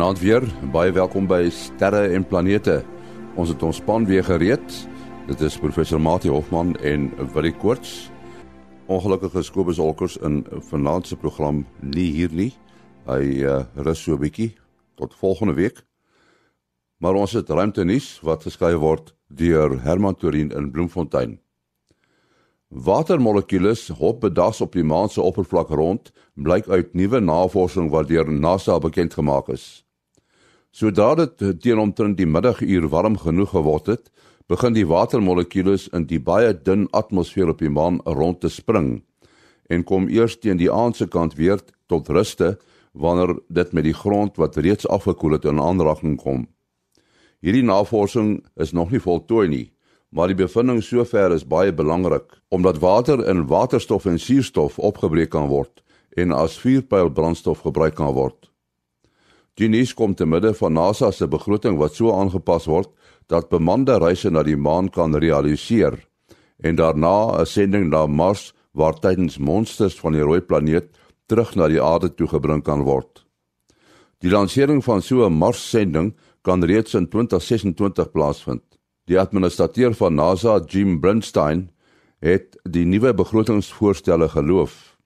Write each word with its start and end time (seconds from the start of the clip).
Goeienaand 0.00 0.24
weer. 0.24 0.70
Baie 0.72 0.92
welkom 0.96 1.26
by 1.28 1.50
Sterre 1.52 2.06
en 2.16 2.24
Planete. 2.24 2.78
Ons 3.36 3.50
het 3.52 3.60
ons 3.60 3.76
span 3.76 4.06
weer 4.08 4.24
gereed. 4.24 4.76
Dit 5.26 5.42
is 5.44 5.58
professor 5.60 6.00
Mati 6.00 6.30
Hofman 6.32 6.70
en 6.80 7.10
Willie 7.34 7.52
Koorts. 7.52 8.08
Ongelukkig 8.88 9.36
is 9.36 9.50
Kobus 9.52 9.76
Olkers 9.78 10.16
in 10.24 10.38
vanaand 10.70 11.04
se 11.06 11.18
program 11.20 11.66
nie 11.84 12.06
hier 12.14 12.32
nie. 12.32 12.54
Hy 13.10 13.44
uh, 13.44 13.58
rus 13.76 14.00
so 14.00 14.16
'n 14.16 14.22
bietjie 14.22 14.54
tot 14.96 15.12
volgende 15.20 15.54
week. 15.60 15.84
Maar 16.96 17.20
ons 17.20 17.36
het 17.36 17.50
ruimte 17.50 17.84
nuus 17.84 18.20
wat 18.24 18.48
geskryf 18.48 18.80
word 18.80 19.12
deur 19.28 19.82
Herman 19.84 20.16
Torin 20.16 20.50
in 20.50 20.70
Bloemfontein. 20.70 21.40
Watermolekules 22.68 23.88
hop 24.00 24.20
bedas 24.20 24.60
op 24.60 24.72
die 24.72 24.84
maan 24.84 25.08
se 25.08 25.20
oppervlak 25.20 25.68
rond, 25.68 26.10
blyk 26.34 26.68
uit 26.68 26.94
nuwe 26.94 27.20
navorsing 27.20 27.90
wat 27.90 28.08
deur 28.08 28.32
NASA 28.32 28.78
bekend 28.78 29.14
gemaak 29.14 29.48
is. 29.48 29.84
Sodra 30.70 31.16
dit 31.18 31.62
teen 31.62 31.78
omtrent 31.82 32.14
die 32.18 32.28
middaguur 32.30 32.88
warm 32.92 33.16
genoeg 33.18 33.50
geword 33.50 33.88
het, 33.90 34.10
begin 34.50 34.74
die 34.74 34.86
watermolekules 34.86 35.88
in 35.94 36.04
die 36.10 36.20
baie 36.22 36.52
dun 36.54 36.88
atmosfeer 36.94 37.50
op 37.50 37.58
die 37.62 37.70
maan 37.70 37.98
rond 38.06 38.40
te 38.42 38.50
spring 38.50 39.00
en 39.70 39.84
kom 39.86 40.08
eers 40.10 40.34
teen 40.42 40.58
die 40.58 40.70
aand 40.70 40.98
se 40.98 41.06
kant 41.06 41.36
weer 41.38 41.60
tot 41.90 42.08
ruste 42.10 42.56
wanneer 42.92 43.36
dit 43.48 43.72
met 43.72 43.86
die 43.86 43.94
grond 43.94 44.38
wat 44.42 44.58
reeds 44.58 44.88
afgekoel 44.90 45.36
het 45.38 45.46
in 45.46 45.62
aanraking 45.62 46.16
kom. 46.18 46.48
Hierdie 47.40 47.66
navorsing 47.66 48.40
is 48.58 48.74
nog 48.74 48.90
nie 48.90 49.02
voltooi 49.02 49.46
nie, 49.48 49.66
maar 50.10 50.26
die 50.26 50.38
bevinding 50.38 50.82
sover 50.82 51.30
is 51.34 51.46
baie 51.46 51.72
belangrik 51.72 52.34
omdat 52.50 52.82
water 52.82 53.22
in 53.30 53.46
waterstof 53.46 54.10
en 54.10 54.18
suurstof 54.18 54.78
opgebreek 54.78 55.30
kan 55.30 55.46
word 55.50 55.84
en 56.18 56.34
as 56.34 56.58
vuurpyl 56.58 57.10
brandstof 57.14 57.62
gebruik 57.62 57.94
kan 57.94 58.14
word. 58.14 58.49
Die 59.60 59.68
nuus 59.68 59.90
kom 59.92 60.14
te 60.16 60.24
midde 60.24 60.54
van 60.56 60.72
NASA 60.72 61.10
se 61.12 61.26
begroting 61.28 61.76
wat 61.76 61.98
so 61.98 62.14
aangepas 62.16 62.64
word 62.70 62.88
dat 63.28 63.50
bemande 63.52 63.98
reise 64.00 64.30
na 64.32 64.40
die 64.46 64.56
maan 64.56 64.88
kan 64.88 65.12
realiseer 65.12 65.98
en 66.64 66.76
daarna 66.76 67.40
'n 67.40 67.46
sending 67.46 67.90
na 67.90 68.06
Mars 68.06 68.54
waar 68.72 68.94
tydens 68.94 69.38
monsters 69.38 70.00
van 70.00 70.12
die 70.12 70.22
rooi 70.22 70.40
planeet 70.40 70.88
terug 71.26 71.54
na 71.56 71.68
die 71.68 71.82
aarde 71.82 72.08
toe 72.08 72.26
gebring 72.26 72.62
kan 72.62 72.82
word. 72.82 73.26
Die 74.20 74.30
lansering 74.30 74.84
van 74.84 75.02
so 75.02 75.26
'n 75.26 75.38
Mars-sending 75.38 76.14
kan 76.42 76.64
reeds 76.64 76.94
in 76.94 77.08
2026 77.08 78.10
plaasvind. 78.12 78.62
Die 79.04 79.18
administrateur 79.18 79.94
van 79.94 80.14
NASA, 80.14 80.60
Jim 80.66 81.00
Bernstein, 81.00 81.70
het 82.20 82.56
die 82.64 82.84
nuwe 82.84 83.14
begrotingsvoorstelle 83.14 84.28
geloof. 84.28 84.96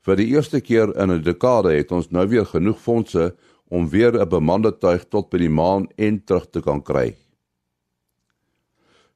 Vir 0.00 0.16
die 0.16 0.26
eerste 0.26 0.60
keer 0.60 0.96
in 0.96 1.10
'n 1.10 1.22
dekade 1.22 1.76
het 1.76 1.92
ons 1.92 2.10
nou 2.10 2.28
weer 2.28 2.46
genoeg 2.46 2.78
fondse 2.80 3.34
om 3.68 3.88
weer 3.88 4.12
'n 4.18 4.28
bemande 4.28 4.78
tuig 4.78 5.08
tot 5.08 5.30
by 5.30 5.38
die 5.38 5.50
maan 5.50 5.88
en 5.96 6.24
terug 6.24 6.50
te 6.50 6.60
kan 6.60 6.82
kry. 6.82 7.16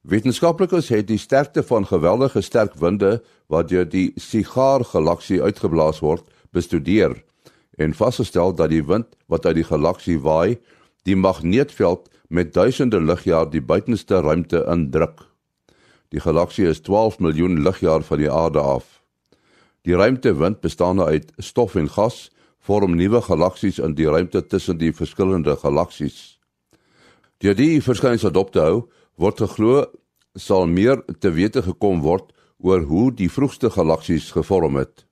Wetenskaplikes 0.03 0.89
het 0.89 1.07
die 1.07 1.19
sterkte 1.19 1.63
van 1.63 1.87
geweldige 1.87 2.41
sterk 2.41 2.75
winde 2.75 3.23
wat 3.47 3.69
deur 3.69 3.89
die 3.89 4.13
Sigar 4.17 4.85
galaksie 4.85 5.43
uitgeblaas 5.43 6.01
word, 6.01 6.25
bestudeer 6.51 7.23
en 7.79 7.95
vasgestel 7.95 8.55
dat 8.55 8.71
die 8.71 8.83
wind 8.85 9.07
wat 9.27 9.47
uit 9.47 9.55
die 9.55 9.65
galaksie 9.65 10.19
waai, 10.21 10.59
die 11.07 11.17
magneetveld 11.17 12.11
met 12.29 12.53
duisende 12.55 13.01
ligjaar 13.01 13.51
die 13.51 13.63
buitenste 13.63 14.21
ruimte 14.21 14.65
indruk. 14.69 15.23
Die 16.09 16.21
galaksie 16.21 16.67
is 16.69 16.81
12 16.81 17.19
miljoen 17.19 17.63
ligjaar 17.63 18.03
van 18.03 18.19
die 18.19 18.31
aarde 18.31 18.61
af. 18.61 19.01
Die 19.83 19.97
ruimtewind 19.97 20.61
bestaan 20.61 21.01
uit 21.01 21.33
stof 21.39 21.75
en 21.75 21.89
gas, 21.89 22.31
vorm 22.63 22.95
nuwe 22.97 23.21
galaksies 23.27 23.81
in 23.83 23.97
die 23.99 24.07
ruimte 24.07 24.45
tussen 24.47 24.79
die 24.79 24.93
verskillende 24.95 25.57
galaksies. 25.59 26.39
Deur 27.43 27.57
die 27.59 27.81
verskynsel 27.83 28.31
dop 28.31 28.53
te 28.55 28.63
hou, 28.63 28.77
word 29.19 29.43
geglo 29.43 29.87
sal 30.39 30.69
meer 30.71 31.03
te 31.21 31.33
wete 31.35 31.63
gekom 31.67 32.01
word 32.05 32.31
oor 32.63 32.85
hoe 32.87 33.09
die 33.11 33.29
vroegste 33.31 33.71
galaksies 33.75 34.31
gevorm 34.33 34.79
het. 34.79 35.05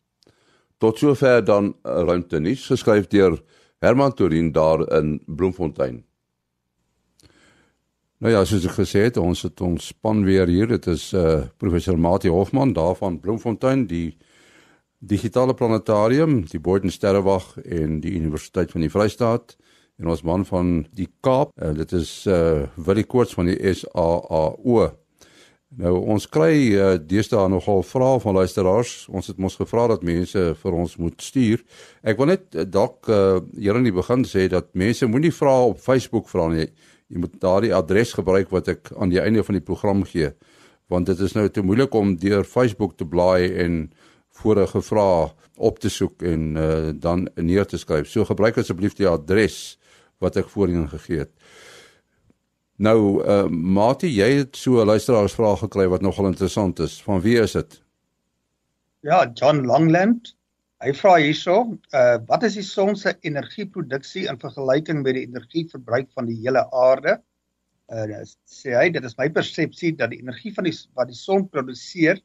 Tot 0.81 0.99
sover 0.99 1.43
dan 1.45 1.75
ruimte 1.85 2.41
nuus 2.41 2.69
geskryf 2.71 3.11
deur 3.11 3.41
Herman 3.83 4.15
Torin 4.15 4.53
daar 4.53 4.87
in 4.97 5.19
Bloemfontein. 5.27 6.05
Nou 8.21 8.33
ja, 8.33 8.45
soos 8.45 8.67
ek 8.69 8.77
gesê 8.77 9.07
het, 9.07 9.17
ons 9.17 9.43
het 9.47 9.61
ons 9.65 9.91
span 9.95 10.21
weer 10.27 10.49
hier. 10.49 10.69
Dit 10.69 10.87
is 10.93 11.11
uh 11.17 11.49
professor 11.59 11.97
Mati 11.99 12.29
Hofman 12.29 12.75
daar 12.77 12.95
van 12.99 13.17
Bloemfontein, 13.21 13.87
die 13.89 14.19
digitale 15.01 15.55
planetarium, 15.55 16.45
die 16.47 16.61
Boden 16.61 16.93
Sterrewag 16.93 17.57
en 17.65 18.01
die 18.05 18.13
Universiteit 18.13 18.71
van 18.71 18.85
die 18.85 18.93
Vrystaat 18.93 19.57
en 20.01 20.09
ons 20.13 20.23
man 20.25 20.45
van 20.49 20.87
die 20.97 21.09
Kaap. 21.25 21.53
Uh, 21.57 21.73
dit 21.77 21.93
is 21.97 22.25
uh 22.29 22.67
Willie 22.77 23.05
Koorts 23.05 23.35
van 23.37 23.51
die 23.51 23.59
SAAO. 23.75 24.91
Nou 25.81 25.95
ons 26.15 26.27
kry 26.29 26.55
uh, 26.75 26.93
deesdae 26.99 27.49
nogal 27.49 27.85
vrae 27.87 28.21
van 28.21 28.39
luisteraars. 28.41 28.95
Ons 29.09 29.31
het 29.33 29.41
mos 29.41 29.57
gevra 29.61 29.87
dat 29.93 30.05
mense 30.07 30.47
vir 30.63 30.79
ons 30.85 30.97
moet 31.01 31.21
stuur. 31.23 31.65
Ek 32.03 32.21
wil 32.21 32.33
net 32.33 32.49
uh, 32.55 32.65
dalk 32.69 33.09
uh, 33.09 33.41
hier 33.57 33.77
in 33.79 33.89
die 33.89 33.97
begin 33.97 34.25
sê 34.29 34.49
dat 34.53 34.73
mense 34.79 35.09
moenie 35.09 35.33
vra 35.35 35.61
op 35.73 35.81
Facebook 35.81 36.29
vra 36.33 36.49
nie 36.53 36.71
jy 37.11 37.19
moet 37.19 37.41
daardie 37.43 37.75
adres 37.75 38.15
gebruik 38.15 38.53
wat 38.55 38.71
ek 38.71 38.93
aan 38.97 39.11
die 39.11 39.21
einde 39.23 39.43
van 39.47 39.59
die 39.59 39.67
program 39.67 40.05
gee 40.07 40.31
want 40.91 41.07
dit 41.11 41.21
is 41.23 41.35
nou 41.37 41.47
te 41.51 41.63
moeilik 41.63 41.95
om 41.95 42.17
deur 42.19 42.47
Facebook 42.47 42.97
te 42.99 43.07
blaai 43.07 43.51
en 43.63 43.83
vorige 44.31 44.83
vrae 44.83 45.31
op 45.57 45.79
te 45.79 45.91
soek 45.93 46.23
en 46.23 46.57
uh, 46.57 46.91
dan 46.95 47.29
neer 47.35 47.67
te 47.67 47.79
skryf. 47.79 48.09
So 48.09 48.25
gebruik 48.25 48.59
asseblief 48.59 48.97
die 48.97 49.09
adres 49.09 49.79
wat 50.21 50.37
ek 50.41 50.49
voorheen 50.53 50.89
gegee 50.89 51.25
het. 51.25 51.33
Nou, 52.81 53.21
uh 53.21 53.45
Mati, 53.49 54.09
jy 54.09 54.29
het 54.39 54.57
so 54.57 54.81
'n 54.81 54.89
luisteraarsvraag 54.89 55.59
gekry 55.67 55.87
wat 55.93 56.01
nogal 56.01 56.31
interessant 56.31 56.79
is. 56.81 57.03
Van 57.03 57.21
wie 57.21 57.37
is 57.41 57.53
dit? 57.53 57.83
Ja, 59.01 59.31
John 59.35 59.67
Longland. 59.69 60.37
Hy 60.81 60.95
vra 60.97 61.19
hierso, 61.21 61.77
uh 61.93 62.17
wat 62.27 62.43
is 62.43 62.57
die 62.57 62.65
son 62.65 62.97
se 62.97 63.13
energieproduksie 63.21 64.25
in 64.29 64.41
vergelyking 64.41 65.03
met 65.03 65.15
die 65.15 65.27
energieverbruik 65.27 66.09
van 66.17 66.27
die 66.27 66.39
hele 66.41 66.65
aarde? 66.73 67.21
Uh 67.93 68.25
sê 68.49 68.73
hy, 68.73 68.89
dit 68.91 69.05
is 69.05 69.19
my 69.19 69.29
persepsie 69.29 69.93
dat 69.97 70.11
die 70.11 70.23
energie 70.23 70.55
van 70.55 70.65
die 70.65 70.77
wat 70.97 71.13
die 71.13 71.21
son 71.21 71.49
produseer 71.49 72.21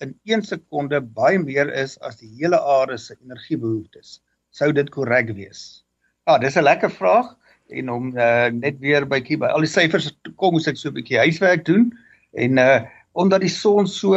in 0.00 0.14
1 0.24 0.42
sekonde 0.48 1.00
baie 1.16 1.38
meer 1.38 1.70
is 1.76 1.98
as 2.06 2.18
die 2.20 2.30
hele 2.38 2.58
aarde 2.60 2.98
se 2.98 3.16
energiebehoeftes. 3.20 4.20
Sou 4.50 4.72
dit 4.72 4.88
korrek 4.90 5.32
wees? 5.36 5.84
Ah, 6.26 6.38
dis 6.40 6.56
'n 6.56 6.64
lekker 6.64 6.90
vraag 6.90 7.36
en 7.68 7.90
om 7.90 8.16
uh 8.18 8.48
net 8.50 8.78
weer 8.80 9.06
bytjie 9.06 9.38
by 9.38 9.46
al 9.46 9.66
die 9.66 9.70
syfers 9.70 10.10
kom, 10.36 10.54
moet 10.54 10.66
ek 10.66 10.76
so 10.76 10.88
'n 10.88 10.96
bietjie 10.98 11.18
huiswerk 11.18 11.64
doen 11.64 11.92
en 12.34 12.58
uh 12.58 12.80
omdat 13.12 13.40
die 13.40 13.50
son 13.52 13.86
so 13.86 14.14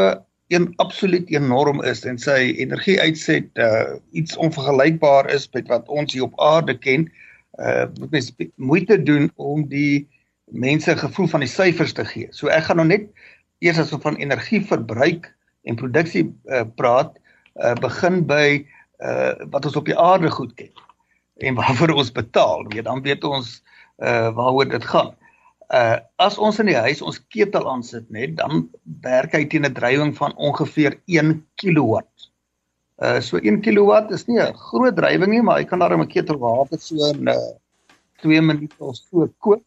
een 0.47 0.73
absoluut 0.77 1.29
enorm 1.29 1.81
is 1.83 2.05
en 2.05 2.17
sy 2.17 2.53
energie 2.61 2.99
uitset 3.01 3.49
uh 3.57 3.97
iets 4.11 4.38
onvergelykbaar 4.38 5.29
is 5.33 5.49
met 5.53 5.67
wat 5.67 5.88
ons 5.89 6.13
hier 6.13 6.23
op 6.23 6.39
aarde 6.39 6.77
ken. 6.77 7.11
Uh 7.59 7.85
moet 7.99 8.11
mens 8.11 8.31
moeite 8.55 9.03
doen 9.03 9.31
om 9.35 9.67
die 9.67 10.07
mense 10.45 10.97
gevoel 10.97 11.27
van 11.27 11.39
die 11.39 11.49
syfers 11.49 11.93
te 11.93 12.05
gee. 12.05 12.27
So 12.31 12.47
ek 12.47 12.63
gaan 12.69 12.77
nou 12.77 12.88
net 12.88 13.09
eers 13.59 13.79
as 13.79 13.93
ons 13.93 14.03
van 14.03 14.16
energieverbruik 14.16 15.33
en 15.63 15.79
produksie 15.79 16.25
uh 16.51 16.63
praat, 16.75 17.18
uh 17.63 17.75
begin 17.81 18.24
by 18.28 18.66
uh 19.00 19.34
wat 19.51 19.66
ons 19.66 19.75
op 19.79 19.85
die 19.85 19.97
aarde 20.00 20.31
goed 20.31 20.53
ken 20.59 20.72
en 21.44 21.56
waarvoor 21.56 21.96
ons 21.97 22.12
betaal. 22.12 22.66
Weet 22.69 22.85
dan 22.85 23.01
weet 23.01 23.24
ons 23.24 23.59
uh 23.97 24.29
waaroor 24.35 24.69
dit 24.69 24.85
gaan 24.85 25.13
uh 25.73 25.97
as 26.22 26.38
ons 26.38 26.59
in 26.62 26.69
die 26.69 26.78
huis 26.78 27.02
ons 27.02 27.19
ketel 27.34 27.66
aansit 27.70 28.05
net 28.14 28.35
dan 28.37 28.67
werk 29.05 29.34
hy 29.34 29.46
teen 29.49 29.66
'n 29.66 29.73
drywing 29.73 30.14
van 30.17 30.35
ongeveer 30.37 30.99
1 31.08 31.41
kW. 31.61 32.02
Uh 33.02 33.20
so 33.22 33.37
1 33.41 33.61
kW 33.66 34.11
is 34.14 34.28
nie 34.28 34.40
'n 34.40 34.53
groot 34.70 34.96
drywing 34.96 35.32
nie, 35.32 35.41
maar 35.41 35.58
hy 35.58 35.66
kan 35.66 35.79
daarom 35.79 36.02
'n 36.02 36.14
ketel 36.14 36.37
water 36.37 36.79
so 36.79 36.96
in 37.09 37.28
uh 37.28 37.53
2 38.22 38.41
minute 38.41 38.76
of 38.79 38.96
so 38.96 39.28
kook. 39.40 39.64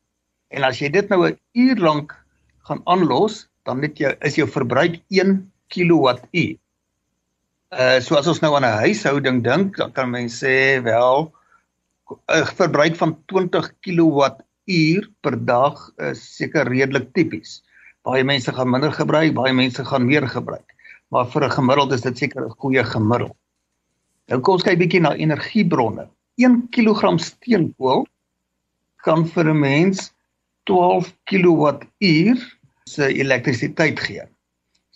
En 0.51 0.63
as 0.63 0.79
jy 0.79 0.89
dit 0.89 1.09
nou 1.09 1.27
'n 1.27 1.39
uur 1.55 1.77
lank 1.77 2.15
gaan 2.69 2.81
aanlos, 2.87 3.49
dan 3.65 3.81
net 3.81 3.99
jy 3.99 4.15
is 4.23 4.37
jou 4.37 4.47
verbruik 4.47 5.01
1 5.11 5.51
kWh. 5.73 6.57
Uh 7.73 7.99
so 8.01 8.17
as 8.17 8.29
ons 8.31 8.41
nou 8.41 8.55
aan 8.57 8.65
'n 8.65 8.81
huishouding 8.85 9.43
dink, 9.43 9.77
dan 9.77 9.93
kan 9.93 10.11
mens 10.11 10.43
sê 10.43 10.83
wel 10.83 11.33
'n 12.29 12.47
verbruik 12.59 12.97
van 12.97 13.17
20 13.27 13.73
kW 13.81 14.19
uur 14.67 15.09
per 15.23 15.45
dag 15.45 15.79
is 16.11 16.23
seker 16.37 16.69
redelik 16.69 17.13
tipies. 17.15 17.63
Baie 18.07 18.25
mense 18.25 18.53
gaan 18.53 18.71
minder 18.71 18.93
gebruik, 18.93 19.35
baie 19.35 19.53
mense 19.53 19.85
gaan 19.85 20.07
meer 20.07 20.29
gebruik. 20.29 20.75
Maar 21.11 21.27
vir 21.27 21.45
'n 21.45 21.57
gemiddeld 21.59 21.93
is 21.93 22.01
dit 22.01 22.19
seker 22.19 22.45
'n 22.45 22.59
goeie 22.59 22.85
gemiddeld. 22.85 23.37
Nou 24.29 24.41
kom 24.41 24.55
ons 24.55 24.63
kyk 24.63 24.79
bietjie 24.79 25.01
na 25.01 25.15
energiebronne. 25.15 26.09
1 26.37 26.69
kg 26.71 27.19
steenkool 27.19 28.07
kan 29.05 29.27
vir 29.27 29.51
'n 29.51 29.61
mens 29.61 30.13
12 30.65 31.13
kWh 31.25 32.37
se 32.85 33.07
elektrisiteit 33.07 34.01
gee. 34.01 34.27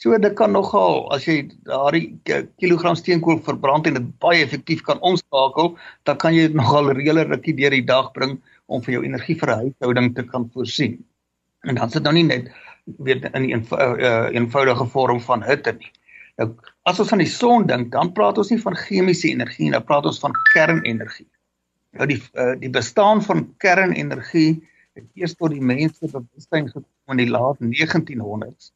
So 0.00 0.17
dit 0.17 0.32
kan 0.32 0.55
nogal 0.56 1.02
as 1.12 1.26
jy 1.29 1.43
daardie 1.69 2.14
kilogram 2.62 2.94
steenkool 2.97 3.43
verbrand 3.44 3.88
en 3.91 3.99
dit 3.99 4.06
baie 4.25 4.38
effektief 4.41 4.81
kan 4.87 5.00
omskakel, 5.05 5.75
dan 6.08 6.17
kan 6.23 6.32
jy 6.32 6.47
nogal 6.56 6.88
reële 6.97 7.26
rukkie 7.29 7.52
deur 7.58 7.76
die 7.76 7.85
dag 7.85 8.08
bring 8.17 8.38
om 8.73 8.81
vir 8.87 8.94
jou 8.94 9.02
energie 9.05 9.37
vir 9.43 9.52
'n 9.52 9.58
huishouding 9.64 10.08
te 10.17 10.25
kan 10.31 10.49
voorsien. 10.55 10.97
En 11.69 11.76
dan 11.76 11.91
sit 11.91 12.02
nou 12.02 12.14
nie 12.17 12.25
net 12.25 12.49
weet 13.05 13.29
in 13.29 13.43
'n 13.43 13.50
eenv 13.50 13.73
uh, 13.73 14.32
eenvoudige 14.32 14.87
vorm 14.87 15.20
van 15.20 15.44
hitte 15.44 15.76
nie. 15.76 15.93
Nou 16.38 16.49
as 16.88 17.00
ons 17.00 17.12
aan 17.12 17.26
die 17.26 17.37
son 17.37 17.67
dink, 17.67 17.93
dan 17.93 18.12
praat 18.12 18.38
ons 18.38 18.50
nie 18.50 18.61
van 18.62 18.76
chemiese 18.76 19.29
energie 19.29 19.64
nie, 19.64 19.76
dan 19.76 19.85
praat 19.85 20.06
ons 20.06 20.19
van 20.19 20.32
kernenergie. 20.55 21.29
Nou 21.93 22.06
die 22.06 22.23
uh, 22.41 22.56
die 22.56 22.73
bestaan 22.73 23.20
van 23.23 23.55
kernenergie 23.58 24.64
het 24.97 25.05
eers 25.12 25.37
tot 25.37 25.50
die 25.52 25.61
mense 25.61 26.08
bewustheid 26.08 26.73
gekom 26.73 27.12
in 27.12 27.17
die 27.17 27.31
laat 27.31 27.61
1900s 27.61 28.73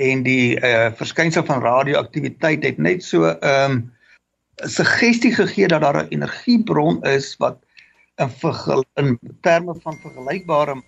en 0.00 0.22
die 0.24 0.56
uh 0.64 0.90
verskynsel 0.96 1.44
van 1.44 1.60
radioaktiwiteit 1.62 2.64
het 2.64 2.78
net 2.78 3.04
so 3.04 3.28
'n 3.28 3.36
um, 3.44 3.92
suggestie 4.56 5.32
gegee 5.34 5.68
dat 5.68 5.80
daar 5.80 6.04
'n 6.04 6.08
energiebron 6.08 7.02
is 7.04 7.36
wat 7.36 7.58
in 8.16 8.30
vergel, 8.30 8.84
in 8.94 9.18
terme 9.40 9.74
van 9.82 9.96
vergelykbare 10.02 10.82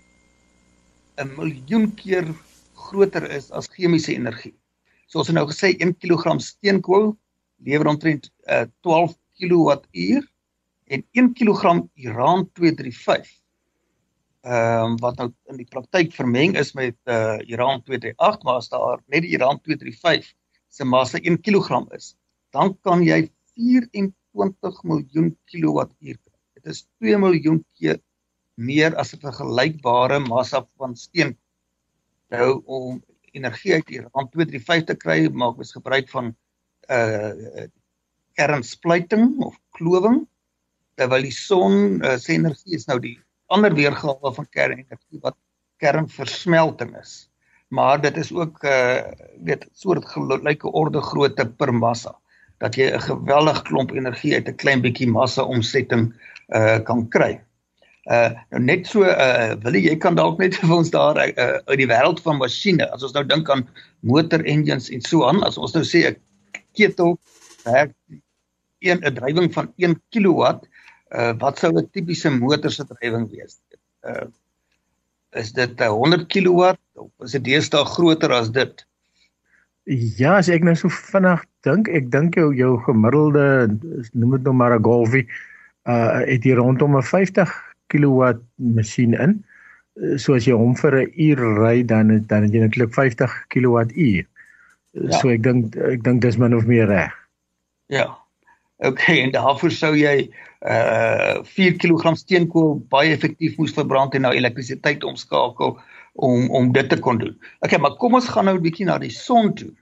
'n 1.17 1.31
miljoen 1.37 1.94
keer 1.94 2.35
groter 2.75 3.31
is 3.31 3.50
as 3.50 3.69
chemiese 3.69 4.14
energie. 4.14 4.55
So 5.06 5.19
ons 5.19 5.26
het 5.29 5.37
nou 5.37 5.47
gesê 5.47 5.76
1 5.79 5.97
kg 5.99 6.41
steenkool 6.41 7.17
lewer 7.56 7.87
omtrent 7.87 8.31
uh, 8.47 8.65
12 8.81 9.15
kWh 9.38 10.23
en 10.87 11.05
1 11.12 11.32
kg 11.35 11.85
uran 11.94 12.50
235 12.53 13.42
ehm 14.43 14.93
um, 14.93 14.94
wat 14.99 15.19
nou 15.21 15.29
in 15.53 15.59
die 15.61 15.69
praktyk 15.71 16.15
vermeng 16.17 16.56
is 16.59 16.73
met 16.75 16.97
uh 17.06 17.39
uran 17.47 17.83
238 17.87 18.43
maar 18.43 18.56
as 18.59 18.69
daar 18.73 18.99
net 19.06 19.23
die 19.23 19.37
uran 19.37 19.61
235 19.62 20.33
se 20.69 20.85
massa 20.85 21.19
1 21.19 21.39
kg 21.47 21.85
is, 21.94 22.17
dan 22.50 22.73
kan 22.83 23.05
jy 23.06 23.29
24 23.55 24.83
miljoen 24.89 25.31
kilowattuur 25.53 26.17
kry. 26.17 26.39
Dit 26.59 26.67
is 26.73 26.83
2 26.99 27.21
miljoen 27.23 27.61
keer 27.79 28.00
meer 28.56 28.97
as 28.97 29.15
'n 29.15 29.23
vergelykbare 29.23 30.19
massa 30.19 30.67
van 30.77 30.97
steen. 30.97 31.37
Nou 32.31 32.62
om 32.67 33.03
energie 33.33 33.75
uit 33.75 33.91
uran 33.91 34.29
235 34.31 34.87
te 34.87 34.97
kry, 34.97 35.29
maak 35.31 35.59
ons 35.59 35.73
gebruik 35.73 36.11
van 36.11 36.35
uh 36.91 37.69
kernspluiting 38.35 39.37
of 39.44 39.56
klowing 39.77 40.23
terwyl 40.97 41.23
die 41.23 41.35
son 41.37 42.00
uh, 42.00 42.17
se 42.17 42.33
energie 42.33 42.77
is 42.79 42.87
nou 42.89 42.99
die 43.00 43.19
ander 43.53 43.75
weergawe 43.75 44.33
van 44.39 44.49
kernenergie 44.51 45.21
wat 45.21 45.37
kernversmelting 45.83 46.97
is. 47.01 47.29
Maar 47.73 48.01
dit 48.01 48.17
is 48.17 48.33
ook 48.33 48.65
uh 48.65 49.01
weet 49.45 49.69
soort 49.73 50.05
gelyke 50.09 50.73
orde 50.73 51.01
grootte 51.01 51.47
per 51.47 51.75
massa 51.75 52.15
dat 52.63 52.77
jy 52.79 52.91
'n 52.91 53.01
geweldig 53.01 53.63
klomp 53.63 53.91
energie 53.93 54.35
uit 54.35 54.49
'n 54.49 54.61
klein 54.63 54.83
bietjie 54.83 55.09
massa 55.09 55.43
omsetting 55.43 56.13
uh 56.55 56.79
kan 56.85 57.09
kry. 57.09 57.41
Uh 58.11 58.31
nou 58.51 58.63
net 58.63 58.87
so 58.87 59.03
uh 59.03 59.55
wil 59.63 59.75
jy 59.75 59.97
kan 59.97 60.15
dalk 60.15 60.39
net 60.39 60.57
vir 60.61 60.75
ons 60.77 60.91
daar 60.91 61.17
uh 61.17 61.59
uit 61.71 61.79
die 61.79 61.89
wêreld 61.91 62.21
van 62.23 62.39
masjiene 62.39 62.91
as 62.93 63.03
ons 63.03 63.15
nou 63.15 63.25
dink 63.25 63.51
aan 63.51 63.69
motor 64.01 64.45
engines 64.45 64.91
en 64.91 65.01
so 65.01 65.25
aan 65.27 65.43
as 65.43 65.59
ons 65.59 65.75
nou 65.75 65.85
sê 65.85 66.11
'n 66.11 66.17
ketel 66.75 67.19
werk 67.65 67.95
een 68.83 69.01
'n 69.01 69.15
drywing 69.15 69.53
van 69.53 69.73
1 69.77 69.97
kW 70.11 70.61
uh, 71.14 71.32
wat 71.38 71.59
sou 71.59 71.73
'n 71.73 71.91
tipiese 71.91 72.31
motor 72.31 72.70
se 72.70 72.85
drywing 72.85 73.29
wees? 73.31 73.61
Uh 74.03 74.26
is 75.32 75.53
dit 75.53 75.81
'n 75.81 75.88
100 75.88 76.26
kW 76.29 76.75
of 76.93 77.11
is 77.25 77.32
dit 77.32 77.44
deesdae 77.44 77.85
groter 77.85 78.32
as 78.32 78.50
dit? 78.50 78.87
Ja, 80.19 80.37
as 80.37 80.49
ek 80.49 80.62
nou 80.62 80.75
so 80.76 80.88
vinnig 80.88 81.44
dink, 81.67 81.88
ek 81.88 82.11
dink 82.11 82.35
jou 82.35 82.53
jou 82.55 82.76
gemiddelde 82.85 83.79
noem 84.12 84.37
dit 84.37 84.43
nou 84.43 84.55
maar 84.55 84.76
'n 84.76 84.85
Golfie 84.85 85.26
uh 85.88 86.20
het 86.26 86.44
hier 86.44 86.56
rondom 86.56 86.97
'n 86.97 87.03
50 87.03 87.50
kW 87.88 88.38
masjien 88.56 89.15
in. 89.15 89.44
So 90.17 90.35
as 90.35 90.44
jy 90.44 90.53
hom 90.53 90.76
vir 90.76 91.00
'n 91.00 91.12
uur 91.17 91.41
ry 91.58 91.82
dan 91.82 92.25
dan 92.26 92.43
het 92.43 92.53
jy 92.53 92.61
netlik 92.61 92.94
50 92.94 93.32
kWh. 93.49 94.25
Ja. 94.93 95.19
So 95.19 95.29
ek 95.29 95.43
dink 95.43 95.76
ek 95.76 96.05
dink 96.05 96.23
dis 96.23 96.37
min 96.37 96.55
of 96.55 96.67
meer 96.67 96.87
reg. 96.87 97.12
Ja. 97.88 98.17
Okay, 98.82 99.20
en 99.23 99.31
daarvoor 99.31 99.70
sou 99.70 99.94
jy 99.97 100.31
uh 100.62 101.43
4 101.43 101.76
kg 101.82 102.14
steenkool 102.17 102.76
baie 102.88 103.11
effektief 103.12 103.56
moes 103.59 103.75
verbrand 103.75 104.14
en 104.14 104.23
na 104.23 104.32
elektrisiteit 104.32 105.05
omskakel 105.05 105.79
om 106.14 106.50
om 106.50 106.73
dit 106.73 106.88
te 106.88 106.99
kon 106.99 107.19
doen. 107.19 107.35
Okay, 107.61 107.79
maar 107.79 107.97
kom 107.99 108.14
ons 108.14 108.29
gaan 108.29 108.44
nou 108.44 108.56
'n 108.56 108.62
bietjie 108.62 108.87
na 108.87 108.99
die 108.99 109.11
son 109.11 109.55
toe. 109.55 109.73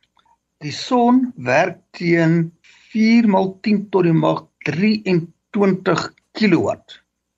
Die 0.60 0.72
son 0.72 1.32
werk 1.36 1.78
teen 1.90 2.52
4 2.92 3.28
maal 3.28 3.58
10 3.60 3.88
tot 3.90 4.04
die 4.04 4.12
mag 4.12 4.46
23 4.64 6.14
kW. 6.32 6.76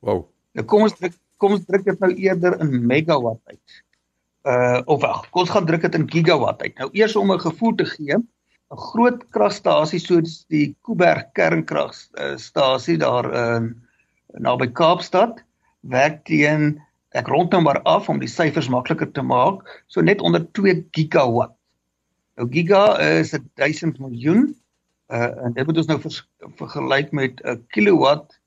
Wow. 0.01 0.27
Nou 0.53 0.67
kom 0.67 0.83
ons 0.83 0.95
druk 0.99 1.19
kom 1.37 1.57
ons 1.57 1.65
druk 1.67 1.85
dit 1.85 1.99
nou 1.99 2.13
eerder 2.15 2.61
in 2.61 2.87
megawatt 2.87 3.41
uit. 3.51 3.83
Uh 4.47 4.83
of 4.87 5.01
wag, 5.03 5.27
kom 5.31 5.43
ons 5.43 5.51
gaan 5.51 5.67
druk 5.67 5.83
dit 5.87 5.95
in 5.99 6.09
gigawatt 6.11 6.63
uit. 6.63 6.75
Nou 6.79 6.89
eers 6.93 7.17
om 7.17 7.33
'n 7.33 7.41
gevoel 7.41 7.75
te 7.75 7.85
gee, 7.85 8.17
'n 8.73 8.81
groot 8.81 9.21
kragstasie 9.37 10.01
soos 10.01 10.45
die 10.49 10.75
Kuiberg 10.87 11.33
kernkragstasie 11.37 12.97
daar 12.99 13.29
in 13.57 13.75
naby 14.41 14.71
Kaapstad 14.73 15.43
werk 15.83 16.25
teen 16.25 16.81
ek 17.13 17.29
rond 17.29 17.53
nou 17.53 17.61
maar 17.67 17.83
af 17.85 18.09
om 18.09 18.21
die 18.23 18.31
syfers 18.31 18.71
makliker 18.73 19.11
te 19.13 19.23
maak, 19.23 19.61
so 19.93 20.01
net 20.01 20.23
onder 20.25 20.47
2 20.57 20.87
gigawatt. 20.97 21.53
Nou 22.41 22.49
giga 22.49 22.97
is 23.05 23.35
1000 23.61 24.01
miljoen 24.01 24.55
uh 25.13 25.29
en 25.45 25.53
dit 25.53 25.67
moet 25.69 25.77
ons 25.83 25.91
nou 25.91 25.99
vers, 26.01 26.23
vergelyk 26.57 27.13
met 27.13 27.43
'n 27.45 27.61
kilowatt 27.77 28.39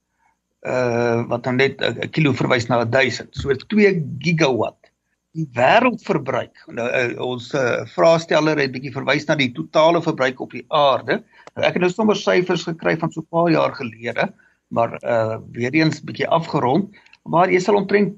uh 0.66 1.22
wat 1.30 1.44
dan 1.44 1.62
net 1.62 1.81
'n 1.81 2.10
kilo 2.10 2.33
verwys 2.33 2.66
na 2.68 2.81
1000. 2.86 3.30
So 3.38 3.54
2 3.54 4.01
gigawatt 4.19 4.85
die 5.36 5.48
wêreldverbruik. 5.56 6.64
Nou 6.72 6.86
uh, 6.88 7.16
ons 7.24 7.50
uh, 7.58 7.84
vraesteller 7.92 8.60
het 8.62 8.74
bietjie 8.76 8.94
verwys 8.96 9.28
na 9.28 9.38
die 9.40 9.52
totale 9.56 10.02
verbruik 10.04 10.40
op 10.44 10.56
die 10.56 10.64
aarde. 10.74 11.20
Nou, 11.56 11.66
ek 11.68 11.78
het 11.78 11.84
nou 11.84 11.92
sommer 11.92 12.20
syfers 12.20 12.66
gekry 12.68 12.96
van 13.02 13.12
so 13.12 13.22
'n 13.22 13.32
paar 13.32 13.52
jaar 13.52 13.76
gelede, 13.76 14.30
maar 14.70 14.96
uh 15.04 15.38
weer 15.52 15.74
eens 15.74 16.04
bietjie 16.04 16.28
afgerond, 16.28 16.96
maar 17.24 17.52
jy 17.52 17.60
sal 17.60 17.76
omtrent 17.76 18.16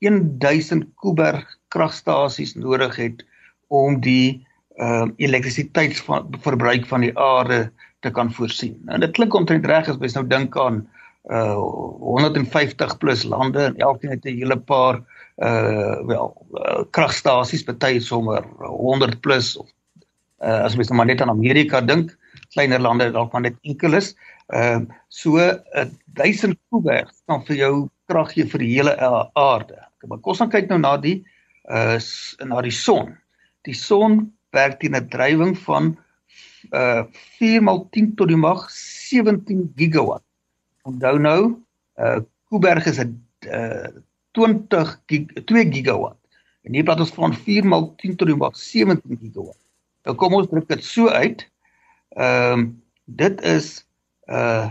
1000 0.00 0.84
Kuiberg 1.00 1.46
kragstasies 1.68 2.54
nodig 2.54 2.96
het 2.96 3.24
om 3.68 4.00
die 4.00 4.46
uh 4.80 5.06
elektrisiteitsverbruik 5.16 6.86
van 6.86 7.00
die 7.00 7.14
aarde 7.18 7.72
te 8.00 8.10
kan 8.10 8.32
voorsien. 8.32 8.80
Nou 8.84 8.98
dit 8.98 9.12
klink 9.12 9.34
omtrent 9.34 9.66
reg 9.66 9.88
as 9.88 9.98
mens 9.98 10.16
nou 10.16 10.26
dink 10.26 10.56
aan 10.56 10.86
uh 11.30 11.56
150 12.00 12.98
plus 12.98 13.24
lande 13.24 13.64
en 13.70 13.76
elkeen 13.76 14.10
het 14.10 14.24
'n 14.24 14.36
hele 14.40 14.56
paar 14.56 15.00
uh 15.42 15.98
wel 16.06 16.28
uh, 16.54 16.84
kragstasies 16.90 17.64
baie 17.66 18.00
sommer 18.00 18.44
100 18.58 19.20
plus 19.20 19.56
of 19.56 19.66
uh, 20.38 20.62
as 20.62 20.76
mens 20.76 20.88
nou 20.88 20.96
maar 20.96 21.06
net 21.06 21.20
aan 21.20 21.32
Amerika 21.32 21.80
dink 21.80 22.14
kleiner 22.54 22.80
lande 22.80 23.10
dalk 23.10 23.32
maar 23.32 23.42
net 23.48 23.58
enkele 23.62 23.96
is. 23.96 24.14
Uh 24.54 24.84
so 25.08 25.38
'n 25.38 25.90
1000 26.14 26.58
kuberg 26.70 27.10
kan 27.26 27.42
vir 27.46 27.56
jou 27.56 27.88
krag 28.06 28.32
gee 28.32 28.46
vir 28.46 28.58
die 28.58 28.72
hele 28.76 28.94
aarde. 29.34 29.78
Maar 30.06 30.18
kom 30.18 30.36
ons 30.36 30.52
kyk 30.52 30.68
nou 30.68 30.78
na 30.78 30.96
die 30.96 31.24
uh 31.70 31.98
na 32.44 32.60
die 32.62 32.74
son. 32.74 33.16
Die 33.64 33.74
son 33.74 34.32
werk 34.52 34.80
teen 34.80 34.96
'n 34.96 35.08
drywing 35.08 35.56
van 35.58 35.96
uh 36.72 37.04
4 37.38 37.62
maal 37.62 37.88
10 37.90 38.14
tot 38.14 38.28
die 38.28 38.36
mag 38.36 38.70
17 38.70 39.72
gigawatt. 39.76 40.24
Onthou 40.84 41.18
nou 41.18 41.56
uh 41.98 42.20
kuberg 42.50 42.86
is 42.86 43.00
'n 43.00 43.18
uh 43.48 43.88
20 44.38 44.94
gig, 45.06 45.44
2 45.50 45.72
gigawatt. 45.72 46.18
En 46.64 46.74
hier 46.74 46.86
praat 46.86 47.02
ons 47.04 47.14
van 47.16 47.34
4 47.34 47.66
maal 47.68 47.90
10 48.00 48.16
tot 48.20 48.30
die 48.30 48.36
mag 48.36 48.56
17 48.56 49.18
gigawatt. 49.20 49.60
Nou 50.04 50.16
kom 50.20 50.36
ons 50.36 50.48
druk 50.50 50.68
dit 50.68 50.84
so 50.84 51.08
uit. 51.08 51.44
Ehm 52.16 52.58
um, 52.58 52.64
dit 53.04 53.42
is 53.44 53.84
uh 54.32 54.70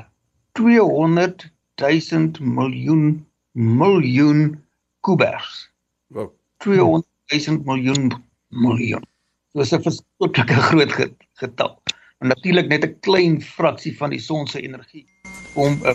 200 0.57 1.47
000 1.81 2.31
miljoen 2.39 3.25
miljoen 3.53 4.63
kubers. 5.01 5.69
Wow. 6.07 6.31
200 6.57 7.05
000 7.47 7.61
miljoen 7.65 8.13
miljoen. 8.49 9.05
Dit 9.53 9.65
is 9.65 9.73
'n 9.73 9.81
verskriklike 9.81 10.61
groot 10.69 10.93
getal. 11.33 11.81
En 12.19 12.27
natuurlik 12.27 12.67
net 12.67 12.85
'n 12.85 12.99
klein 12.99 13.41
fraksie 13.41 13.97
van 13.97 14.09
die 14.09 14.19
son 14.19 14.47
se 14.47 14.61
energie 14.61 15.05
kom 15.53 15.77
uh, 15.85 15.93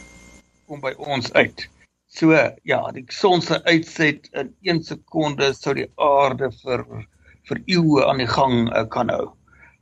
kom 0.66 0.80
by 0.80 0.92
ons 0.98 1.32
uit. 1.32 1.68
So 2.08 2.32
ja, 2.64 2.80
die 2.92 3.04
son 3.12 3.42
se 3.44 3.60
uitset 3.68 4.30
in 4.32 4.52
1 4.64 4.82
sekonde 4.88 5.52
sou 5.54 5.74
die 5.76 5.88
aarde 6.00 6.48
vir 6.62 6.84
vir 7.48 7.60
eeue 7.68 8.04
aan 8.08 8.20
die 8.20 8.28
gang 8.28 8.68
uh, 8.72 8.84
kan 8.88 9.12
hou. 9.12 9.32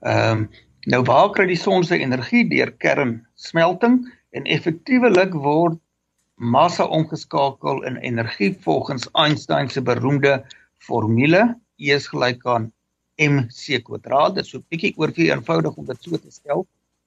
Ehm 0.07 0.47
um, 0.47 0.49
nou 0.87 1.01
waar 1.03 1.33
kry 1.35 1.49
die 1.51 1.59
son 1.59 1.83
se 1.83 1.97
energie 1.99 2.45
deur 2.47 2.71
kernsmelting 2.83 3.97
en 4.39 4.45
effektiewelik 4.47 5.33
word 5.35 5.81
massa 6.39 6.87
omgeskakel 6.87 7.81
in 7.89 7.97
energie 8.07 8.53
volgens 8.63 9.09
Einstein 9.19 9.71
se 9.71 9.83
beroemde 9.83 10.37
formule 10.79 11.43
E 11.79 11.91
is 11.93 12.07
gelyk 12.09 12.47
aan 12.47 12.71
mc 13.19 13.83
kwadraat. 13.85 14.35
Dit 14.35 14.45
is 14.45 14.51
so 14.51 14.59
'n 14.59 14.67
bietjie 14.71 14.95
oorvie 14.97 15.31
eenvoudig 15.31 15.77
om 15.77 15.87
dit 15.87 16.03
so 16.03 16.17
te 16.17 16.31
stel. 16.31 16.67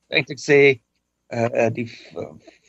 Eintlik 0.09 0.39
sê 0.39 0.79
uh 1.33 1.69
die 1.73 1.87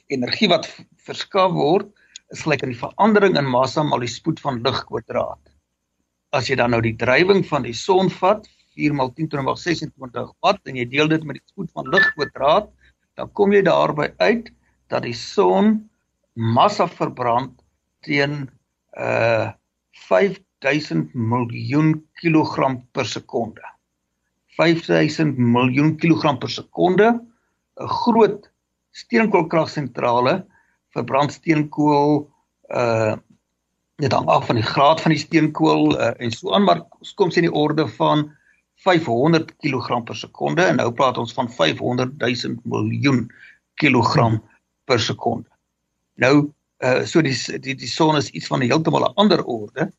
energie 0.06 0.48
wat 0.48 0.68
verskaf 0.96 1.52
word 1.52 1.90
is 2.30 2.44
gelyk 2.44 2.62
aan 2.64 2.72
die 2.72 2.80
verandering 2.80 3.36
in 3.38 3.48
massa 3.48 3.82
maal 3.86 4.04
die 4.04 4.10
spoed 4.10 4.40
van 4.42 4.60
lig 4.64 4.78
kwadraat. 4.88 5.40
As 6.36 6.48
jy 6.50 6.56
dan 6.60 6.74
nou 6.74 6.80
die 6.84 6.96
drywing 6.98 7.42
van 7.46 7.66
die 7.66 7.74
son 7.74 8.10
vat, 8.20 8.46
4 8.78 8.94
x 8.94 9.14
10 9.18 9.30
tot 9.32 9.58
26 9.58 10.30
watt 10.46 10.70
en 10.70 10.78
jy 10.78 10.86
deel 10.86 11.10
dit 11.10 11.24
met 11.26 11.40
die 11.40 11.48
spoed 11.50 11.70
van 11.74 11.90
lig 11.90 12.06
kwadraat, 12.14 12.70
dan 13.18 13.32
kom 13.34 13.52
jy 13.52 13.64
daarby 13.66 14.12
uit 14.22 14.52
dat 14.88 15.02
die 15.02 15.16
son 15.16 15.90
massa 16.34 16.86
verbrand 16.86 17.56
teen 18.06 18.46
uh 18.98 19.50
5000 20.08 21.14
miljoen 21.14 21.94
kilogram 22.20 22.80
per 22.92 23.06
sekonde. 23.08 23.62
5000 24.56 25.38
miljoen 25.38 25.96
kilogram 25.96 26.38
per 26.38 26.50
sekonde. 26.50 27.20
'n 27.80 27.88
Groot 27.88 28.50
steenkoolkragsentrale 28.92 30.44
verbrand 30.96 31.32
steenkool 31.32 32.30
uh 32.68 33.16
dit 34.00 34.12
hang 34.16 34.28
af 34.32 34.46
van 34.48 34.56
die 34.56 34.64
graad 34.64 35.00
van 35.04 35.12
die 35.12 35.20
steenkool 35.20 35.90
uh, 35.92 36.14
en 36.24 36.30
so 36.32 36.54
aan 36.56 36.64
maar 36.64 36.78
kom 37.20 37.28
sien 37.30 37.44
die 37.44 37.52
orde 37.52 37.84
van 37.98 38.30
500 38.80 39.50
kg 39.60 39.98
per 40.08 40.16
sekonde 40.16 40.64
en 40.64 40.78
nou 40.80 40.88
praat 40.96 41.18
ons 41.20 41.34
van 41.36 41.50
500 41.52 42.14
000 42.16 42.56
miljoen 42.64 43.26
kilogram 43.80 44.38
per 44.88 45.00
sekonde. 45.00 45.48
Nou 46.16 46.48
uh 46.80 47.02
so 47.04 47.20
die 47.20 47.36
die 47.60 47.74
die 47.76 47.88
son 47.88 48.16
is 48.16 48.30
iets 48.30 48.48
van 48.48 48.62
'n 48.64 48.70
heeltemal 48.70 49.04
'n 49.04 49.18
ander 49.20 49.44
orde. 49.44 49.90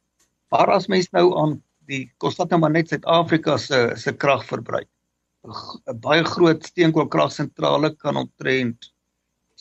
Maar 0.50 0.72
as 0.72 0.88
mens 0.88 1.10
nou 1.12 1.38
aan 1.38 1.62
die 1.86 2.12
kostat 2.18 2.50
nou 2.50 2.60
maar 2.60 2.74
net 2.74 2.90
Suid-Afrika 2.90 3.58
se 3.58 3.92
se 3.96 4.12
kragverbruik. 4.12 4.90
'n 5.46 6.00
baie 6.00 6.24
groot 6.24 6.66
steenkoolkragsentrale 6.66 7.96
kan 7.96 8.18
omtrent 8.18 8.94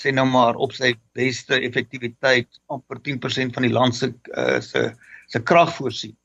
sê 0.01 0.13
nou 0.17 0.25
maar 0.29 0.57
op 0.57 0.73
sy 0.73 0.95
beste 1.17 1.59
effektiwiteit 1.61 2.49
amper 2.73 3.01
10% 3.05 3.57
van 3.57 3.67
die 3.67 3.73
land 3.73 3.97
se 3.97 4.13
uh, 4.33 4.61
se 4.65 4.91
se 5.31 5.39
krag 5.47 5.71
voorsien. 5.77 6.17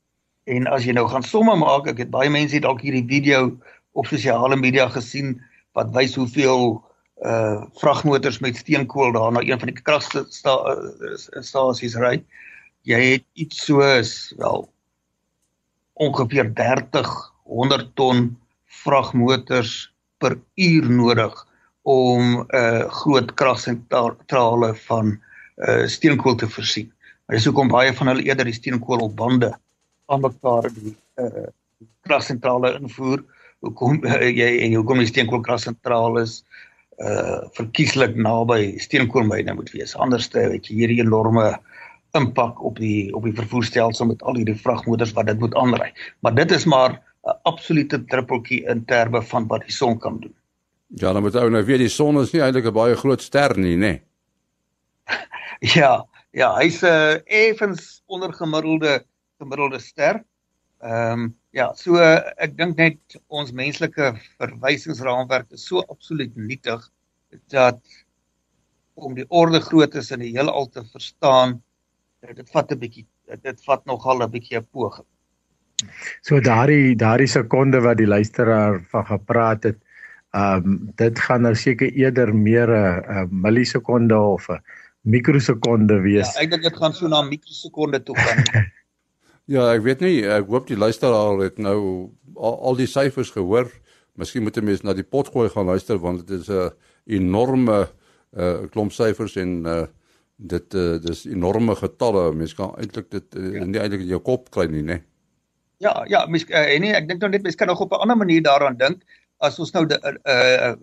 En 0.50 0.66
as 0.70 0.86
jy 0.86 0.94
nou 0.96 1.04
gaan 1.10 1.22
somme 1.26 1.54
maak, 1.60 1.86
ek 1.90 2.00
het 2.04 2.10
baie 2.10 2.30
mense 2.32 2.58
dalk 2.62 2.80
hierdie 2.82 3.04
video 3.06 3.52
op 3.94 4.08
sosiale 4.10 4.56
media 4.58 4.88
gesien 4.90 5.36
wat 5.78 5.92
wys 5.94 6.16
hoeveel 6.18 6.82
uh 7.24 7.64
vragmotors 7.80 8.42
met 8.44 8.58
steenkool 8.60 9.14
daar 9.14 9.32
na 9.32 9.40
een 9.40 9.60
van 9.60 9.70
die 9.70 9.82
kragstasies 9.82 10.42
sta, 10.42 11.62
uh, 11.64 12.02
ry. 12.02 12.18
Jy 12.84 13.00
het 13.14 13.24
iets 13.34 13.64
soos 13.64 14.34
wel 14.36 14.66
ongeveer 15.94 16.52
30 16.54 17.08
100 17.44 17.94
ton 17.96 18.36
vragmotors 18.84 19.92
per 20.18 20.36
uur 20.54 20.90
nodig 20.90 21.45
om 21.86 22.22
'n 22.40 22.46
uh, 22.50 22.88
groot 22.90 23.34
kragsentrale 23.34 24.74
van 24.74 25.18
uh, 25.56 25.86
steenkool 25.86 26.34
te 26.34 26.48
voorsien. 26.50 26.92
Maar 27.26 27.36
dis 27.36 27.44
hoekom 27.46 27.68
baie 27.68 27.92
van 27.94 28.06
hulle 28.10 28.22
eerder 28.26 28.44
die 28.44 28.54
steenkool 28.54 29.04
op 29.06 29.16
bande 29.16 29.52
aan 30.06 30.20
mekaar 30.20 30.66
die 30.74 30.96
uh, 31.22 31.46
kragsentrale 32.06 32.72
invoer. 32.80 33.22
Hoekom 33.62 34.02
uh, 34.04 34.18
jy 34.40 34.48
en 34.64 34.74
hoekom 34.74 34.98
die 34.98 35.10
steenkoolkragsentrale 35.10 36.22
is 36.26 36.40
uh 36.96 37.44
verkieslik 37.52 38.14
naby 38.16 38.78
steenkoolmyne 38.80 39.54
moet 39.54 39.70
wees. 39.74 39.92
Anderste 40.00 40.46
het 40.54 40.70
jy 40.70 40.78
hierdie 40.78 41.02
enorme 41.04 41.50
impak 42.16 42.62
op 42.64 42.80
die 42.80 43.12
op 43.14 43.26
die 43.28 43.34
vervoerstelsel 43.36 44.08
met 44.08 44.22
al 44.22 44.40
hierdie 44.40 44.56
vragmotors 44.56 45.12
wat 45.12 45.28
dit 45.28 45.38
moet 45.38 45.54
aanry. 45.60 45.92
Maar 46.24 46.34
dit 46.34 46.50
is 46.56 46.64
maar 46.64 46.96
'n 47.26 47.36
absolute 47.44 48.04
druppeltjie 48.04 48.64
in 48.64 48.84
terme 48.84 49.22
van 49.22 49.46
wat 49.46 49.62
die 49.68 49.76
son 49.76 49.98
kan 49.98 50.18
doen. 50.20 50.34
Ja, 50.86 51.12
dan 51.12 51.22
moet 51.22 51.34
ou 51.34 51.50
nou 51.50 51.64
weet 51.66 51.82
die 51.82 51.90
son 51.90 52.20
is 52.20 52.32
nie 52.32 52.42
eintlik 52.42 52.66
'n 52.70 52.74
baie 52.74 52.96
groot 52.96 53.22
ster 53.22 53.56
nie, 53.58 53.76
nê? 53.76 54.00
ja, 55.78 56.06
ja, 56.30 56.54
hy's 56.60 56.82
'n 56.82 56.86
uh, 56.86 57.18
effens 57.26 58.02
ondergemiddelde 58.06 59.04
gemiddelde 59.38 59.78
ster. 59.78 60.22
Ehm 60.80 61.12
um, 61.12 61.34
ja, 61.50 61.72
so 61.74 61.96
uh, 61.96 62.20
ek 62.36 62.56
dink 62.56 62.76
net 62.76 63.18
ons 63.28 63.52
menslike 63.52 64.12
verwysingsraamwerk 64.38 65.50
is 65.50 65.66
so 65.66 65.82
absoluut 65.88 66.36
nietig 66.36 66.82
dat 67.48 67.80
om 68.94 69.14
die 69.14 69.26
orde 69.28 69.60
groottes 69.60 70.10
in 70.10 70.20
die 70.20 70.32
heelal 70.36 70.68
te 70.72 70.84
verstaan, 70.92 71.62
dit 72.20 72.50
vat 72.52 72.72
'n 72.72 72.78
bietjie 72.78 73.06
dit 73.42 73.64
vat 73.64 73.84
nogal 73.86 74.22
'n 74.22 74.30
bietjie 74.30 74.58
'n 74.58 74.66
poging. 74.72 75.06
So 76.22 76.40
daardie 76.40 76.94
daardie 76.96 77.28
sekonde 77.28 77.80
wat 77.80 77.98
die 77.98 78.06
luisteraar 78.06 78.80
van 78.90 79.04
gepraat 79.06 79.64
het, 79.64 79.80
Ehm 80.36 80.64
um, 80.64 80.80
dit 81.00 81.18
gaan 81.18 81.46
nou 81.46 81.54
seker 81.56 81.92
eerder 81.92 82.34
meer 82.34 82.68
'n 82.68 83.28
millisekonde 83.30 84.18
of 84.18 84.48
'n 84.48 84.60
mikrosekonde 85.00 86.00
wees. 86.00 86.34
Ja, 86.34 86.42
ek 86.42 86.50
dink 86.50 86.62
dit 86.66 86.76
gaan 86.76 86.92
so 86.92 87.08
na 87.08 87.22
mikrosekonde 87.22 88.02
toe 88.02 88.16
gaan. 88.18 88.44
ja, 89.54 89.72
ek 89.72 89.82
weet 89.86 90.00
nie, 90.04 90.26
ek 90.26 90.48
hoop 90.50 90.66
die 90.66 90.76
luisteraar 90.76 91.38
het 91.40 91.58
nou 91.62 92.10
al, 92.34 92.58
al 92.70 92.76
die 92.76 92.90
syfers 92.90 93.30
gehoor. 93.30 93.70
Miskien 94.18 94.42
moet 94.42 94.56
'n 94.56 94.64
mens 94.64 94.82
na 94.82 94.92
die 94.92 95.06
pot 95.06 95.28
gooi 95.28 95.48
gaan 95.48 95.70
luister 95.72 95.98
want 95.98 96.26
dit 96.26 96.40
is 96.40 96.50
'n 96.50 96.70
enorme 97.06 97.88
uh, 98.36 98.66
klomp 98.70 98.92
syfers 98.92 99.36
en 99.36 99.64
uh, 99.64 99.86
dit 100.36 100.74
uh, 100.74 100.98
dis 101.00 101.26
enorme 101.26 101.76
getalle. 101.76 102.32
Mens 102.34 102.54
kan 102.54 102.74
eintlik 102.76 103.10
dit 103.10 103.36
uh, 103.36 103.52
ja. 103.54 103.64
nie 103.64 103.80
eintlik 103.80 104.00
in 104.00 104.12
jou 104.16 104.20
kop 104.20 104.50
kry 104.50 104.66
nie, 104.66 104.82
né? 104.82 105.00
Ja, 105.78 106.04
ja, 106.08 106.26
mens 106.26 106.44
uh, 106.48 106.78
nee, 106.80 106.92
ek 106.92 107.08
dink 107.08 107.20
nou 107.20 107.30
net 107.30 107.42
mens 107.42 107.56
kan 107.56 107.68
nog 107.68 107.80
op 107.80 107.92
'n 107.92 108.02
ander 108.04 108.16
manier 108.16 108.42
daaraan 108.42 108.76
dink 108.76 109.04
as 109.44 109.58
ons 109.62 109.72
nou 109.76 109.84
uh, 109.86 110.14
uh 110.28 110.74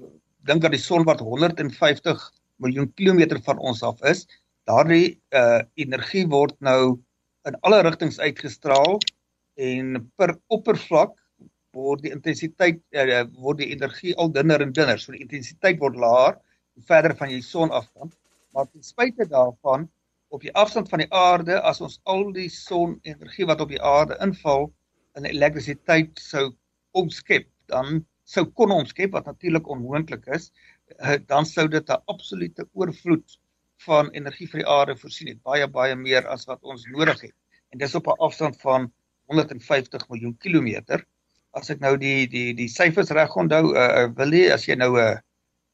dink 0.43 0.59
dat 0.59 0.73
die 0.75 0.81
son 0.81 1.05
wat 1.07 1.21
150 1.23 2.23
miljoen 2.59 2.89
kilometer 2.99 3.39
van 3.45 3.61
ons 3.63 3.79
af 3.83 4.01
is, 4.03 4.25
daardie 4.67 5.19
uh 5.31 5.61
energie 5.79 6.25
word 6.27 6.55
nou 6.59 6.99
in 7.47 7.55
alle 7.67 7.81
rigtings 7.83 8.19
uitgestraal 8.19 8.99
en 9.59 10.11
per 10.19 10.35
oppervlak 10.51 11.15
word 11.73 12.03
die 12.05 12.11
intensiteit 12.13 12.81
uh, 12.93 13.23
word 13.41 13.61
die 13.63 13.71
energie 13.73 14.13
al 14.17 14.31
dunner 14.31 14.61
en 14.61 14.73
dunner. 14.75 14.99
So 14.99 15.15
die 15.15 15.23
intensiteit 15.25 15.79
word 15.81 15.97
laer 15.99 16.37
verder 16.87 17.15
van 17.17 17.31
jy 17.33 17.41
son 17.45 17.73
afkom. 17.73 18.11
Maar 18.53 18.69
ten 18.69 18.85
spyte 18.85 19.25
daarvan 19.29 19.87
op 20.33 20.41
die 20.41 20.53
afstand 20.57 20.89
van 20.89 21.03
die 21.03 21.11
aarde 21.13 21.59
as 21.61 21.81
ons 21.81 21.99
al 22.09 22.31
die 22.33 22.49
son 22.49 22.97
energie 23.05 23.45
wat 23.49 23.61
op 23.61 23.69
die 23.73 23.81
aarde 23.81 24.17
inval 24.21 24.71
in 25.17 25.27
elektrisiteit 25.29 26.17
sou 26.21 26.49
omskep, 26.97 27.45
dan 27.69 28.01
sou 28.33 28.45
kon 28.57 28.73
omskep 28.73 29.13
wat 29.15 29.29
natuurlik 29.29 29.69
onmoontlik 29.69 30.27
is, 30.35 30.49
uh, 30.99 31.17
dan 31.29 31.45
sou 31.45 31.67
dit 31.67 31.89
'n 31.89 32.01
absolute 32.11 32.67
oorvloed 32.73 33.39
van 33.85 34.11
energie 34.11 34.47
vir 34.47 34.63
die 34.63 34.69
aarde 34.69 34.95
voorsien 34.95 35.31
het, 35.33 35.41
baie 35.43 35.67
baie 35.67 35.95
meer 35.95 36.27
as 36.27 36.45
wat 36.45 36.61
ons 36.63 36.85
nodig 36.91 37.21
het. 37.21 37.35
En 37.71 37.79
dis 37.79 37.95
op 37.95 38.07
'n 38.07 38.19
afstand 38.19 38.61
van 38.61 38.91
150 39.25 40.09
miljoen 40.09 40.37
kilometer. 40.37 41.05
As 41.53 41.69
ek 41.69 41.79
nou 41.79 41.97
die 41.97 42.27
die 42.27 42.53
die 42.53 42.67
syfers 42.67 43.11
reg 43.11 43.35
onthou, 43.35 43.75
uh, 43.75 44.09
wil 44.15 44.33
jy 44.33 44.51
as 44.51 44.65
jy 44.67 44.75
nou 44.75 44.97
'n 44.97 45.19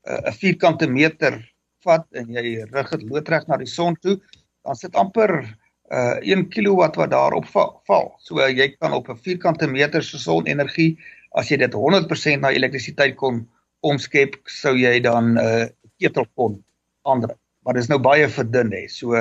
uh, 0.08 0.22
'n 0.28 0.34
vierkante 0.34 0.88
meter 0.88 1.40
vat 1.84 2.06
en 2.12 2.30
jy 2.30 2.66
rig 2.72 2.90
dit 2.90 3.04
loodreg 3.04 3.48
na 3.48 3.58
die 3.58 3.68
son 3.68 3.96
toe, 3.96 4.20
dan 4.64 4.76
sit 4.76 4.96
amper 4.96 5.58
uh 5.92 6.20
1 6.22 6.50
kilowatt 6.50 6.96
wat 6.96 7.10
daarop 7.10 7.46
val. 7.88 8.16
So 8.20 8.40
uh, 8.40 8.50
jy 8.50 8.76
kan 8.78 8.94
op 8.94 9.10
'n 9.10 9.18
vierkante 9.18 9.68
meter 9.68 10.04
se 10.04 10.18
sonenergie 10.18 11.00
as 11.38 11.52
jy 11.52 11.60
dit 11.62 11.74
100% 11.74 12.42
na 12.42 12.52
elektrisiteit 12.52 13.16
kon 13.20 13.44
omskep, 13.86 14.36
sou 14.48 14.76
jy 14.76 15.00
dan 15.00 15.36
'n 15.36 15.38
uh, 15.38 15.68
ketel 16.00 16.26
kon 16.36 16.64
aandry. 17.06 17.36
Maar 17.64 17.74
dit 17.74 17.84
is 17.84 17.90
nou 17.90 18.00
baie 18.00 18.28
verdun 18.28 18.72
hè. 18.72 18.88
So 18.88 19.16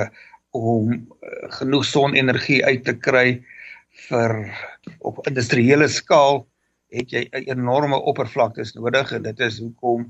om 0.50 0.92
uh, 0.92 1.52
genoeg 1.60 1.84
sonenergie 1.84 2.64
uit 2.64 2.84
te 2.84 2.94
kry 2.96 3.42
vir 4.08 4.34
op 5.04 5.20
industriële 5.26 5.88
skaal 5.88 6.46
het 6.94 7.12
jy 7.12 7.28
'n 7.32 7.50
enorme 7.52 7.96
oppervlaktes 7.96 8.74
nodig 8.74 9.12
en 9.12 9.22
dit 9.22 9.40
is 9.40 9.58
hoekom 9.58 10.06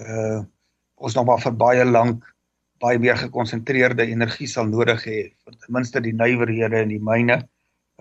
uh 0.00 0.42
ons 1.02 1.14
nog 1.14 1.24
maar 1.26 1.40
vir 1.42 1.54
baie 1.58 1.84
lank 1.84 2.22
baie 2.78 2.98
meer 2.98 3.16
gekonsentreerde 3.16 4.06
energie 4.06 4.46
sal 4.46 4.66
nodig 4.66 5.02
hê 5.04 5.18
vir 5.44 5.54
ten 5.58 5.72
minste 5.74 6.00
die 6.00 6.14
nywerhede 6.14 6.78
en 6.82 6.88
die 6.88 7.02
myne 7.02 7.42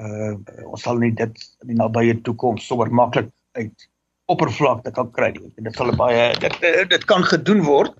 uh 0.01 0.33
ons 0.65 0.81
sal 0.81 0.99
nie 1.01 1.11
dit 1.13 1.43
in 1.61 1.73
die 1.73 1.77
nabye 1.77 2.17
toekoms 2.25 2.67
sommer 2.67 2.89
maklik 2.89 3.29
uit 3.59 3.87
oppervlakte 4.31 4.93
kan 4.95 5.11
kry 5.15 5.31
nie. 5.35 5.51
Dit 5.65 5.77
sal 5.77 5.93
baie 5.97 6.31
dit 6.39 6.57
dit 6.89 7.05
kan 7.09 7.23
gedoen 7.27 7.63
word. 7.67 7.95